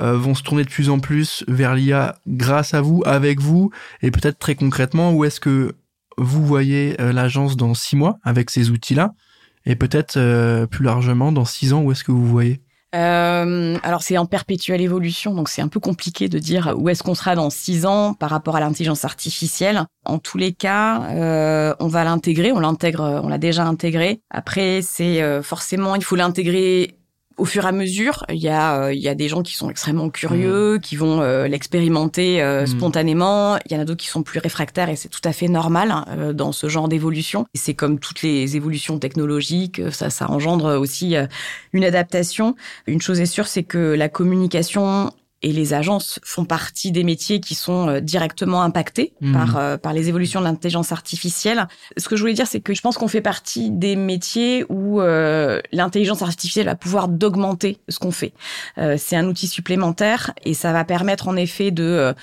euh, 0.00 0.16
vont 0.16 0.34
se 0.34 0.42
tourner 0.42 0.64
de 0.64 0.70
plus 0.70 0.88
en 0.88 1.00
plus 1.00 1.44
vers 1.48 1.74
l'IA 1.74 2.16
grâce 2.28 2.74
à 2.74 2.80
vous, 2.80 3.02
avec 3.04 3.40
vous, 3.40 3.70
et 4.02 4.10
peut-être 4.10 4.38
très 4.38 4.54
concrètement, 4.54 5.12
où 5.12 5.24
est-ce 5.24 5.40
que 5.40 5.74
vous 6.16 6.46
voyez 6.46 7.00
euh, 7.00 7.12
l'agence 7.12 7.56
dans 7.56 7.74
six 7.74 7.96
mois 7.96 8.18
avec 8.22 8.50
ces 8.50 8.70
outils-là, 8.70 9.12
et 9.66 9.74
peut-être 9.76 10.16
euh, 10.16 10.66
plus 10.66 10.84
largement 10.84 11.32
dans 11.32 11.44
six 11.44 11.72
ans, 11.72 11.82
où 11.82 11.92
est-ce 11.92 12.04
que 12.04 12.12
vous 12.12 12.26
voyez? 12.26 12.60
Euh, 12.94 13.76
alors 13.82 14.02
c'est 14.02 14.18
en 14.18 14.26
perpétuelle 14.26 14.80
évolution, 14.80 15.34
donc 15.34 15.48
c'est 15.48 15.62
un 15.62 15.68
peu 15.68 15.80
compliqué 15.80 16.28
de 16.28 16.38
dire 16.38 16.74
où 16.76 16.88
est-ce 16.88 17.02
qu'on 17.02 17.14
sera 17.14 17.36
dans 17.36 17.50
six 17.50 17.86
ans 17.86 18.14
par 18.14 18.30
rapport 18.30 18.56
à 18.56 18.60
l'intelligence 18.60 19.04
artificielle. 19.04 19.84
En 20.04 20.18
tous 20.18 20.38
les 20.38 20.52
cas, 20.52 21.02
euh, 21.10 21.74
on 21.78 21.86
va 21.86 22.04
l'intégrer, 22.04 22.52
on 22.52 22.58
l'intègre, 22.58 23.20
on 23.22 23.28
l'a 23.28 23.38
déjà 23.38 23.64
intégré. 23.64 24.22
Après, 24.30 24.80
c'est 24.82 25.22
euh, 25.22 25.42
forcément, 25.42 25.94
il 25.94 26.02
faut 26.02 26.16
l'intégrer 26.16 26.96
au 27.40 27.44
fur 27.44 27.64
et 27.64 27.68
à 27.68 27.72
mesure, 27.72 28.24
il 28.28 28.36
y 28.36 28.48
a, 28.48 28.92
il 28.92 29.00
y 29.00 29.08
a 29.08 29.14
des 29.14 29.28
gens 29.28 29.42
qui 29.42 29.54
sont 29.54 29.70
extrêmement 29.70 30.10
curieux, 30.10 30.76
mmh. 30.76 30.80
qui 30.80 30.96
vont 30.96 31.22
l'expérimenter 31.44 32.42
mmh. 32.42 32.66
spontanément. 32.66 33.56
Il 33.66 33.72
y 33.72 33.76
en 33.76 33.80
a 33.80 33.84
d'autres 33.84 34.02
qui 34.02 34.08
sont 34.08 34.22
plus 34.22 34.40
réfractaires 34.40 34.88
et 34.88 34.96
c'est 34.96 35.08
tout 35.08 35.20
à 35.24 35.32
fait 35.32 35.48
normal 35.48 35.90
hein, 35.90 36.32
dans 36.34 36.52
ce 36.52 36.68
genre 36.68 36.88
d'évolution. 36.88 37.46
C'est 37.54 37.74
comme 37.74 37.98
toutes 37.98 38.22
les 38.22 38.56
évolutions 38.56 38.98
technologiques, 38.98 39.80
ça, 39.90 40.10
ça 40.10 40.30
engendre 40.30 40.78
aussi 40.78 41.16
une 41.72 41.84
adaptation. 41.84 42.56
Une 42.86 43.00
chose 43.00 43.20
est 43.20 43.26
sûre, 43.26 43.46
c'est 43.46 43.64
que 43.64 43.78
la 43.78 44.08
communication 44.08 45.10
et 45.42 45.52
les 45.52 45.74
agences 45.74 46.20
font 46.22 46.44
partie 46.44 46.92
des 46.92 47.04
métiers 47.04 47.40
qui 47.40 47.54
sont 47.54 47.88
euh, 47.88 48.00
directement 48.00 48.62
impactés 48.62 49.14
mmh. 49.20 49.32
par 49.32 49.56
euh, 49.56 49.76
par 49.76 49.92
les 49.92 50.08
évolutions 50.08 50.40
de 50.40 50.44
l'intelligence 50.44 50.92
artificielle. 50.92 51.66
Ce 51.96 52.08
que 52.08 52.16
je 52.16 52.20
voulais 52.20 52.34
dire, 52.34 52.46
c'est 52.46 52.60
que 52.60 52.74
je 52.74 52.80
pense 52.80 52.98
qu'on 52.98 53.08
fait 53.08 53.20
partie 53.20 53.70
des 53.70 53.96
métiers 53.96 54.64
où 54.68 55.00
euh, 55.00 55.60
l'intelligence 55.72 56.22
artificielle 56.22 56.66
va 56.66 56.74
pouvoir 56.74 57.08
d'augmenter 57.08 57.78
ce 57.88 57.98
qu'on 57.98 58.10
fait. 58.10 58.32
c'est 58.76 59.16
un 59.16 59.26
outil 59.26 59.46
supplémentaire 59.46 60.32
et 60.44 60.54
ça 60.54 60.72
va 60.72 60.84
permettre 60.84 61.28
en 61.28 61.36
effet 61.36 61.70
de 61.70 62.14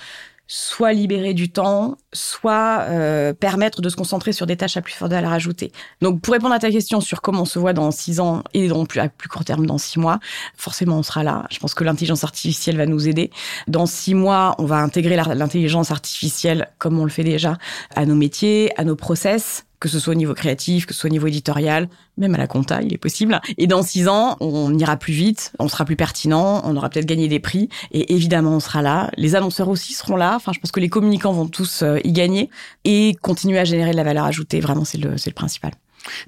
soit 0.48 0.94
libérer 0.94 1.34
du 1.34 1.50
temps, 1.50 1.98
soit 2.14 2.80
euh, 2.88 3.34
permettre 3.34 3.82
de 3.82 3.88
se 3.90 3.96
concentrer 3.96 4.32
sur 4.32 4.46
des 4.46 4.56
tâches 4.56 4.78
à 4.78 4.82
plus 4.82 4.94
forte 4.94 5.12
valeur 5.12 5.30
ajoutée. 5.30 5.72
Donc, 6.00 6.22
pour 6.22 6.32
répondre 6.32 6.54
à 6.54 6.58
ta 6.58 6.70
question 6.70 7.02
sur 7.02 7.20
comment 7.20 7.42
on 7.42 7.44
se 7.44 7.58
voit 7.58 7.74
dans 7.74 7.90
six 7.90 8.18
ans 8.18 8.42
et 8.54 8.66
dans 8.68 8.86
plus, 8.86 8.98
à 8.98 9.10
plus 9.10 9.28
court 9.28 9.44
terme 9.44 9.66
dans 9.66 9.76
six 9.76 9.98
mois, 9.98 10.18
forcément, 10.56 10.98
on 10.98 11.02
sera 11.02 11.22
là. 11.22 11.46
Je 11.50 11.58
pense 11.58 11.74
que 11.74 11.84
l'intelligence 11.84 12.24
artificielle 12.24 12.78
va 12.78 12.86
nous 12.86 13.06
aider. 13.06 13.30
Dans 13.68 13.84
six 13.84 14.14
mois, 14.14 14.54
on 14.58 14.64
va 14.64 14.78
intégrer 14.78 15.16
l'intelligence 15.16 15.90
artificielle, 15.90 16.70
comme 16.78 16.98
on 16.98 17.04
le 17.04 17.10
fait 17.10 17.24
déjà, 17.24 17.58
à 17.94 18.06
nos 18.06 18.14
métiers, 18.14 18.72
à 18.80 18.84
nos 18.84 18.96
process, 18.96 19.66
que 19.80 19.88
ce 19.88 19.98
soit 19.98 20.12
au 20.12 20.16
niveau 20.16 20.34
créatif, 20.34 20.86
que 20.86 20.94
ce 20.94 21.00
soit 21.00 21.08
au 21.08 21.12
niveau 21.12 21.26
éditorial, 21.26 21.88
même 22.16 22.34
à 22.34 22.38
la 22.38 22.46
compta, 22.46 22.82
il 22.82 22.92
est 22.92 22.98
possible. 22.98 23.40
Et 23.58 23.66
dans 23.66 23.82
six 23.82 24.08
ans, 24.08 24.36
on 24.40 24.76
ira 24.76 24.96
plus 24.96 25.12
vite, 25.12 25.52
on 25.58 25.68
sera 25.68 25.84
plus 25.84 25.96
pertinent, 25.96 26.62
on 26.64 26.76
aura 26.76 26.88
peut-être 26.88 27.06
gagné 27.06 27.28
des 27.28 27.38
prix, 27.38 27.68
et 27.92 28.14
évidemment, 28.14 28.56
on 28.56 28.60
sera 28.60 28.82
là. 28.82 29.10
Les 29.16 29.36
annonceurs 29.36 29.68
aussi 29.68 29.92
seront 29.92 30.16
là. 30.16 30.34
Enfin, 30.36 30.52
je 30.52 30.58
pense 30.58 30.72
que 30.72 30.80
les 30.80 30.88
communicants 30.88 31.32
vont 31.32 31.46
tous 31.46 31.82
euh, 31.82 31.98
y 32.04 32.12
gagner 32.12 32.50
et 32.84 33.16
continuer 33.22 33.58
à 33.58 33.64
générer 33.64 33.92
de 33.92 33.96
la 33.96 34.04
valeur 34.04 34.24
ajoutée. 34.24 34.60
Vraiment, 34.60 34.84
c'est 34.84 34.98
le, 34.98 35.16
c'est 35.16 35.30
le 35.30 35.34
principal. 35.34 35.72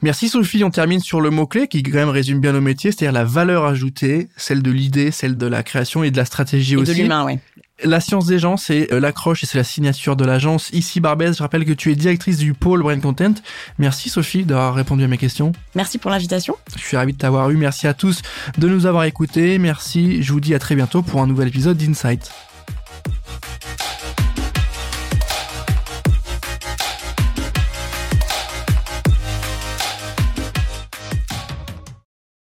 Merci 0.03 0.29
Sophie, 0.29 0.65
on 0.65 0.71
termine 0.71 1.01
sur 1.01 1.21
le 1.21 1.31
mot-clé 1.31 1.69
qui 1.69 1.83
quand 1.83 1.99
même 1.99 2.09
résume 2.09 2.41
bien 2.41 2.53
nos 2.53 2.61
métiers, 2.61 2.93
c'est-à-dire 2.93 3.13
la 3.13 3.25
valeur 3.25 3.65
ajoutée, 3.65 4.29
celle 4.37 4.63
de 4.63 4.71
l'idée, 4.71 5.11
celle 5.11 5.37
de 5.37 5.47
la 5.47 5.63
création 5.63 6.03
et 6.03 6.11
de 6.11 6.17
la 6.17 6.25
stratégie 6.25 6.77
aussi. 6.77 6.93
de 6.93 7.03
l'humain, 7.03 7.25
oui. 7.25 7.39
La 7.85 8.01
science 8.01 8.27
des 8.27 8.39
gens, 8.39 8.57
c'est 8.57 8.93
euh, 8.93 9.01
l'accroche 9.01 9.43
et 9.43 9.47
c'est 9.47 9.59
la 9.59 9.65
signature 9.65 10.17
de 10.17 10.25
l'agence. 10.25 10.71
Ici 10.73 11.01
Barbès, 11.01 11.37
je 11.37 11.43
rappelle 11.43 11.65
que 11.65 11.73
tu 11.73 11.91
es 11.91 11.95
directrice 11.95 12.39
du 12.39 12.55
pôle 12.55 12.83
Brain 12.83 13.01
Content. 13.01 13.35
Merci 13.79 14.09
Sophie 14.09 14.45
d'avoir 14.45 14.75
répondu 14.75 15.05
à 15.05 15.09
mes 15.09 15.19
questions. 15.19 15.53
Merci 15.75 15.99
pour 15.99 16.11
l'invitation. 16.11 16.57
Je 16.77 16.83
suis 16.83 16.97
ravi 16.97 17.13
de 17.13 17.19
t'avoir 17.19 17.51
eu. 17.51 17.57
Merci 17.57 17.87
à 17.87 17.95
tous 17.95 18.23
de 18.59 18.69
nous 18.69 18.87
avoir 18.87 19.05
écoutés. 19.05 19.59
Merci. 19.59 20.23
Je 20.23 20.33
vous 20.33 20.41
dis 20.41 20.55
à 20.55 20.59
très 20.59 20.75
bientôt 20.75 21.03
pour 21.03 21.23
un 21.23 21.27
nouvel 21.27 21.49
épisode 21.49 21.77
d'Insight. 21.77 22.31